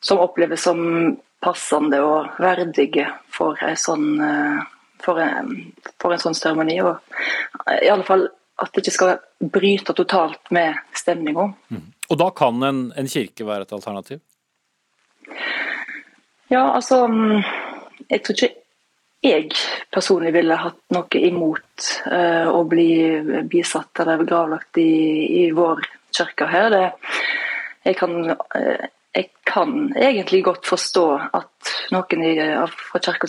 [0.00, 0.78] som oppleves som
[1.40, 4.60] passende og verdige for en sånn eh,
[5.00, 5.54] for en,
[6.00, 6.76] for en sånn seremoni.
[6.76, 8.26] I alle fall
[8.60, 9.14] at det ikke skal
[9.52, 11.46] bryte totalt med stemninga.
[11.72, 11.86] Mm.
[12.10, 14.20] Og da kan en, en, kirke være et alternativ?
[16.50, 17.40] Ja, altså mm,
[18.10, 18.56] Jeg tror ikke
[19.20, 19.50] jeg
[19.92, 24.92] personlig ville hatt noe imot uh, å bli bisatt eller gravlagt i,
[25.42, 25.82] i vår
[26.16, 26.72] kirke her.
[26.72, 27.10] Det,
[27.84, 32.34] jeg, kan, uh, jeg kan egentlig godt forstå at noen i,
[32.70, 33.26] fra kirka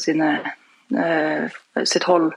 [0.98, 2.34] Eh, sitt hold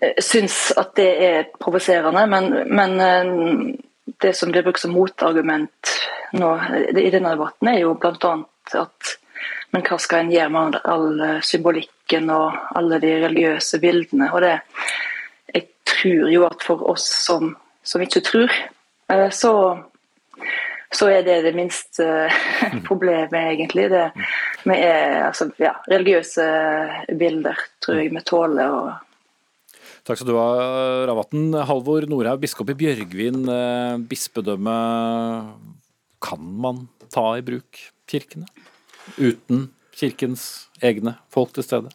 [0.00, 3.76] eh, syns at det er provoserende, men, men, eh,
[4.20, 5.92] det som blir brukt som motargument
[6.36, 6.50] nå
[6.92, 8.32] i denne debatten, er jo bl.a.
[8.80, 9.14] at
[9.72, 14.28] men hva skal en gjøre med all symbolikken og alle de religiøse bildene?
[14.32, 14.58] og det
[15.54, 18.52] Jeg tror jo at for oss som, som ikke tror,
[19.30, 19.52] så
[20.94, 22.06] så er det det minste
[22.88, 23.88] problemet, egentlig.
[23.92, 24.04] Det,
[24.64, 26.46] vi er, altså, ja, religiøse
[27.18, 28.70] bilder tror jeg vi tåler.
[28.70, 28.92] og
[30.04, 30.48] Takk skal du ha,
[31.08, 31.48] Ravatn.
[31.64, 34.76] Halvor Norhaug, biskop i Bjørgvin eh, bispedømme.
[36.24, 37.80] Kan man ta i bruk
[38.10, 38.48] kirkene
[39.16, 41.92] uten kirkens egne folk til stede?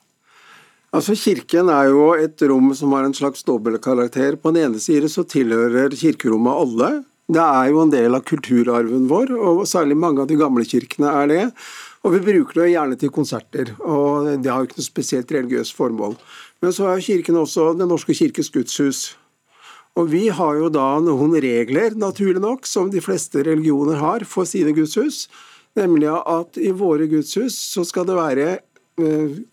[0.90, 4.40] Altså Kirken er jo et rom som har en slags dobbeltkarakter.
[4.42, 6.90] På den ene side så tilhører kirkerommet alle.
[7.30, 11.12] Det er jo en del av kulturarven vår, og særlig mange av de gamle kirkene
[11.14, 11.44] er det.
[12.02, 15.76] Og vi bruker det gjerne til konserter, og det har jo ikke noe spesielt religiøst
[15.78, 16.16] formål.
[16.64, 19.02] Men så er kirken også Den norske kirkes gudshus.
[20.00, 24.50] Og vi har jo da noen regler, naturlig nok, som de fleste religioner har for
[24.50, 25.28] sine gudshus.
[25.78, 28.48] Nemlig at i våre gudshus så skal det være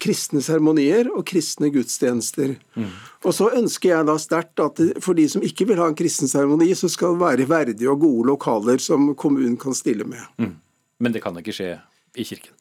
[0.02, 2.54] kristne seremonier og kristne gudstjenester.
[2.76, 2.90] Mm.
[3.26, 6.30] Og så ønsker jeg da sterkt at for de som ikke vil ha en kristen
[6.30, 10.22] seremoni, så skal det være verdige og gode lokaler som kommunen kan stille med.
[10.38, 10.54] Mm.
[11.00, 11.74] Men det kan ikke skje
[12.16, 12.52] i kirken?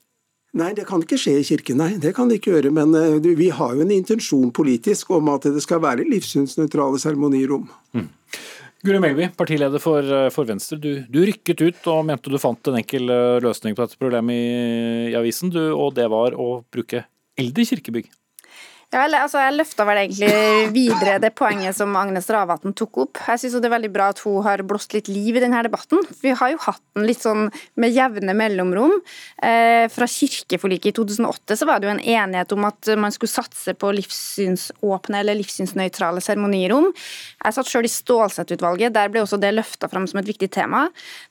[0.55, 1.97] Nei, det kan ikke skje i kirken, nei.
[1.99, 2.71] Det kan det ikke gjøre.
[2.75, 7.67] Men uh, vi har jo en intensjon politisk om at det skal være livssynsnøytrale seremonirom.
[7.95, 8.07] Mm.
[8.86, 10.77] Guri Melby, partileder for, eh, for Venstre.
[10.77, 14.36] Du, du, rykket ut og mente du fant en enkel eh, løsning på dette problemet
[14.38, 17.01] i, i avisen, du, og det var å bruke
[17.41, 18.11] eldre kirkebygg.
[18.93, 20.29] Ja, altså, jeg løfta vel egentlig
[20.75, 23.19] videre det poenget som Agnes Ravatn tok opp.
[23.25, 26.03] Jeg syns det er veldig bra at hun har blåst litt liv i denne debatten.
[26.21, 27.49] Vi har jo hatt den litt sånn
[27.81, 28.93] med jevne mellomrom.
[29.41, 33.33] Eh, fra kirkeforliket i 2008 så var det jo en enighet om at man skulle
[33.33, 36.91] satse på livssynsåpne eller livssynsnøytrale seremonirom.
[37.41, 40.86] Jeg satt sjøl i Stålsett-utvalget, der ble også det løfta fram som et viktig tema.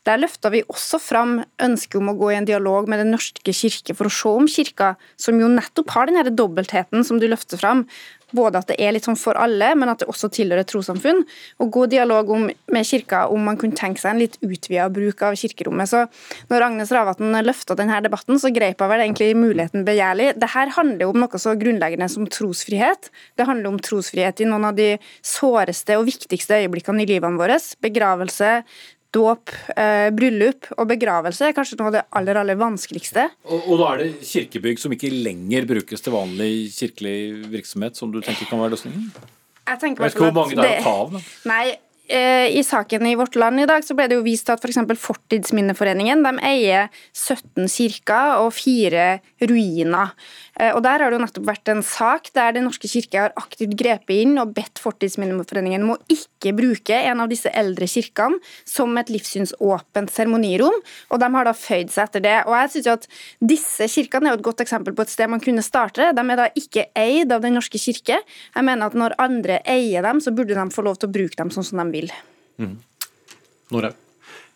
[0.05, 3.55] Der løfta vi også fram ønsket om å gå i en dialog med Den norske
[3.55, 7.44] kirke for å se om kirka, som jo nettopp har denne dobbeltheten som du løfter
[7.45, 7.87] løfte fram
[8.35, 11.21] både at det er litt sånn for alle, men at det også tilhører et trossamfunn.
[11.63, 15.23] Og god dialog om, med kirka om man kunne tenke seg en litt utvida bruk
[15.23, 15.91] av kirkerommet.
[15.91, 16.01] Så
[16.51, 20.33] når Agnes Ravatn løfta denne debatten, så greip hun vel egentlig muligheten begjærlig.
[20.35, 23.13] Dette handler jo om noe så grunnleggende som trosfrihet.
[23.39, 27.61] Det handler om trosfrihet i noen av de såreste og viktigste øyeblikkene i livene våre.
[27.85, 28.65] Begravelse,
[29.15, 33.29] dåp, eh, bryllup og begravelse er kanskje noe av det aller aller vanskeligste.
[33.47, 37.17] Og, og, da er det kirkebygg som ikke lenger brukes til vanlig kirkelig
[37.55, 39.09] virksomhet, som du tenker kan være løsningen?
[39.65, 41.15] Jeg tenker vet ikke hvor mange det er å ta av.
[41.15, 41.23] Da.
[41.49, 41.65] Nei,
[42.09, 44.83] eh, i saken i Vårt Land i dag så ble det jo vist at f.eks.
[44.93, 49.07] For Fortidsminneforeningen de eier 17 kirker og fire
[49.41, 50.13] ruiner.
[50.61, 53.33] Eh, og Der har det jo nettopp vært en sak der Den norske kirke har
[53.37, 58.39] aktivt grepet inn og bedt Fortidsminneforeningen om å ikke bruke en av disse eldre kirkene
[58.69, 60.77] som et livssynsåpent seremonirom,
[61.11, 62.37] og de har da føyd seg etter det.
[62.47, 63.09] Og jeg synes jo at
[63.55, 66.13] Disse kirkene er jo et godt eksempel på et sted man kunne starte.
[66.15, 68.21] De er da ikke eid av Den norske kirke.
[68.21, 71.39] Jeg mener at når andre eier dem, så burde de få lov til å bruke
[71.41, 72.15] dem sånn som de vil.
[72.61, 72.79] Mm.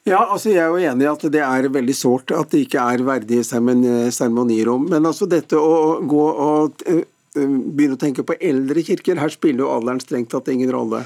[0.08, 2.80] Ja, altså Jeg er jo enig i at det er veldig sårt at det ikke
[2.80, 4.86] er verdige seremonirom.
[4.88, 7.02] Men altså dette å gå og uh,
[7.36, 11.02] begynne å tenke på eldre kirker, her spiller jo alderen strengt tatt ingen rolle.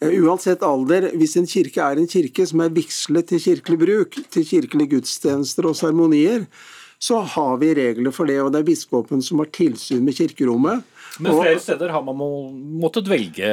[0.00, 4.18] Uh, uansett alder, hvis en kirke er en kirke som er vigslet til kirkelig bruk,
[4.32, 6.48] til kirkelige gudstjenester og seremonier,
[6.98, 8.40] så har vi regler for det.
[8.42, 10.82] og Det er biskopen som har tilsyn med kirkerommet.
[11.18, 12.18] Men flere steder har man
[12.78, 13.48] måttet velge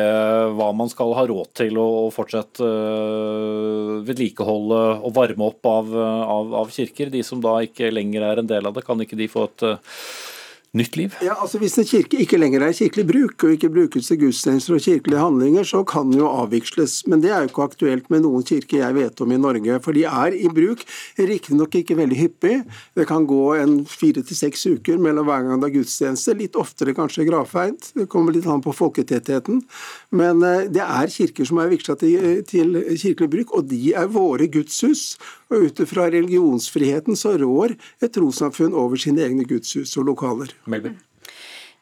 [0.57, 6.53] hva man skal ha råd til å fortsette uh, vedlikeholde og varme opp av, av,
[6.61, 7.09] av, kirker.
[7.13, 9.65] De som da ikke lenger er en del av det, kan ikke de få et
[9.65, 9.97] uh,
[10.77, 11.15] nytt liv?
[11.23, 14.19] Ja, altså Hvis en kirke ikke lenger er i kirkelig bruk, og ikke brukes til
[14.21, 17.03] gudstjenester og kirkelige handlinger, så kan den jo avviksles.
[17.07, 19.79] Men det er jo ikke aktuelt med noen kirker jeg vet om i Norge.
[19.85, 20.83] For de er i bruk,
[21.19, 22.55] riktignok ikke veldig hyppig.
[22.95, 26.37] Det kan gå en fire til seks uker mellom hver gang det er gudstjeneste.
[26.39, 27.91] Litt oftere kanskje gravferd.
[27.95, 29.63] Det kommer litt an på folketettheten.
[30.15, 34.11] Men eh, det er kirker som er vigsla til, til kirkelig bruk, og de er
[34.11, 35.15] våre gudshus.
[35.53, 40.51] Og ut ifra religionsfriheten så rår et trossamfunn over sine egne gudshus og lokaler.
[40.67, 40.97] Melby.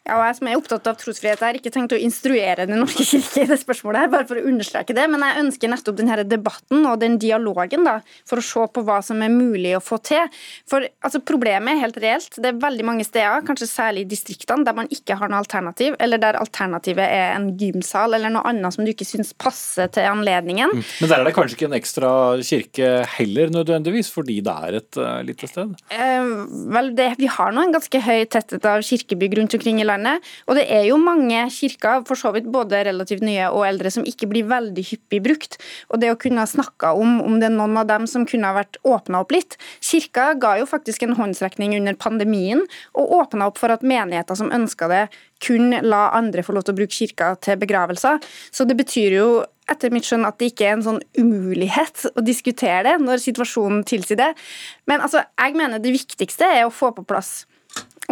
[0.03, 3.05] Ja, og Jeg som er opptatt av trosfrihet, har ikke tenkt å instruere Den norske
[3.07, 6.25] kirke i det spørsmålet, her, bare for å understreke det, men jeg ønsker nettopp denne
[6.27, 7.93] debatten og den dialogen da,
[8.27, 10.27] for å se på hva som er mulig å få til.
[10.69, 12.35] For altså, Problemet er helt reelt.
[12.35, 15.95] Det er veldig mange steder, kanskje særlig i distriktene, der man ikke har noe alternativ,
[16.03, 20.09] eller der alternativet er en gymsal eller noe annet som du ikke syns passer til
[20.09, 20.75] anledningen.
[20.75, 20.83] Mm.
[20.99, 22.11] Men der er det kanskje ikke en ekstra
[22.43, 25.73] kirke heller nødvendigvis, fordi det er et uh, lite sted?
[25.95, 26.35] Eh,
[26.75, 29.92] vel, det, Vi har nå en ganske høy tetthet av kirkebygg rundt omkring i landet
[29.93, 30.25] landet.
[30.47, 34.05] Og det er jo mange kirker, for så vidt både relativt nye og eldre, som
[34.07, 35.59] ikke blir veldig hyppig brukt.
[35.93, 38.57] Og det å kunne snakke om om det er noen av dem som kunne ha
[38.57, 39.57] vært åpna opp litt.
[39.83, 42.65] Kirka ga jo faktisk en håndsrekning under pandemien
[42.97, 45.05] og åpna opp for at menigheter som ønska det,
[45.43, 48.21] kun la andre få lov til å bruke kirka til begravelser.
[48.51, 49.27] Så det betyr jo
[49.71, 53.83] etter mitt skjønn at det ikke er en sånn umulighet å diskutere det når situasjonen
[53.87, 54.31] tilsier det.
[54.89, 57.43] Men altså, jeg mener det viktigste er å få på plass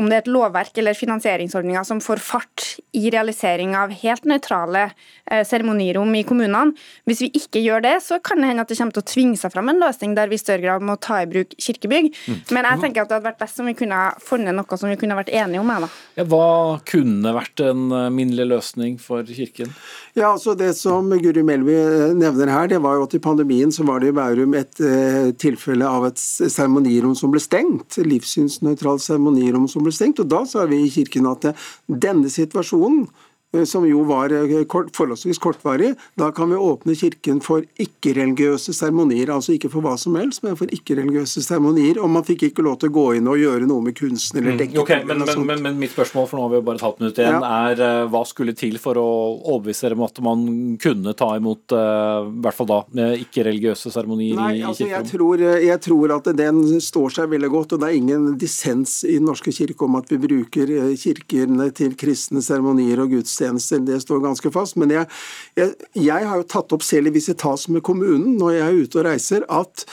[0.01, 2.65] om det er et lovverk eller finansieringsordninger som får fart
[2.97, 6.75] i realisering av helt nøytrale eh, seremonirom i kommunene.
[7.07, 9.39] Hvis vi ikke gjør det, så kan det hende at det kommer til å tvinge
[9.39, 12.11] seg fram en løsning der vi i større grad må ta i bruk kirkebygg.
[12.11, 12.39] Mm.
[12.55, 14.97] Men jeg tenker at det hadde vært best om vi kunne funnet noe som vi
[14.99, 15.71] kunne vært enige om.
[16.17, 19.71] Ja, hva kunne vært en eh, minnelig løsning for kirken?
[20.17, 23.71] Ja, altså Det som Guri Melby eh, nevner her, det var jo at i pandemien
[23.71, 27.99] så var det i Bærum et eh, tilfelle av et seremonirom som ble stengt.
[28.01, 30.19] Livssynsnøytralt seremonirom som ble stengt.
[30.19, 31.51] og Da sa vi i kirken at
[31.87, 33.30] denne situasjonen Eh,
[33.65, 35.93] som jo var eh, kort, forholdsvis kortvarig.
[36.15, 39.31] Da kan vi åpne kirken for ikke-religiøse seremonier.
[39.33, 41.99] Altså ikke for hva som helst, men for ikke-religiøse seremonier.
[41.99, 44.55] Og man fikk ikke lov til å gå inn og gjøre noe med kunsten eller
[44.59, 46.85] dekke mm, okay, men, men, men, men, mitt spørsmål, for nå har vi bare et
[46.85, 47.51] halvt minutt igjen, ja.
[47.71, 49.07] er uh, hva skulle til for å
[49.41, 50.45] overbevise dere om at man
[50.81, 52.79] kunne ta imot i hvert fall da,
[53.19, 57.75] ikke-religiøse seremonier i, i altså, jeg tror, jeg tror at den står seg veldig godt,
[57.75, 61.95] og det er ingen dissens i Den norske kirke om at vi bruker kirkene til
[61.99, 63.79] kristne seremonier og gudstjenester gudstjenester.
[63.79, 64.75] Det står ganske fast.
[64.75, 65.07] Men jeg,
[65.55, 68.99] jeg, jeg har jo tatt opp selv i visitas med kommunen når jeg er ute
[68.99, 69.85] og reiser, at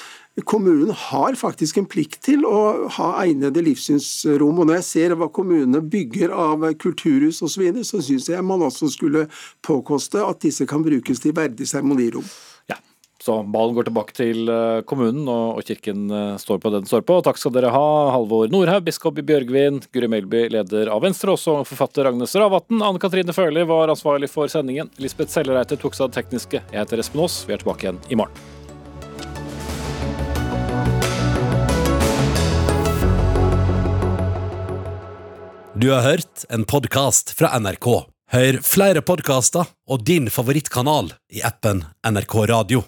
[0.47, 4.61] kommunen har faktisk en plikt til å ha egnede livssynsrom.
[4.61, 8.45] Og når jeg ser hva kommunene bygger av kulturhus osv., så, videre, så syns jeg
[8.45, 9.27] man også skulle
[9.67, 12.27] påkoste at disse kan brukes til verdige seremonirom.
[13.23, 17.03] Så ballen går tilbake til eh, kommunen, og kirken eh, står på det den står
[17.07, 17.17] på.
[17.27, 21.65] Takk skal dere ha, Halvor Nordhaug, biskop i Bjørgvin, Guri Melby, leder av Venstre, også
[21.67, 22.79] forfatter Agnes Ravatn.
[22.79, 24.93] Anne Katrine Førli var ansvarlig for sendingen.
[25.03, 26.63] Lisbeth Sellereite tok seg av det tekniske.
[26.71, 27.43] Jeg heter Espen Aas.
[27.49, 28.39] Vi er tilbake igjen i morgen.
[35.79, 37.87] Du har hørt en podkast fra NRK.
[38.35, 42.83] Hør flere podkaster og din favorittkanal i appen NRK Radio.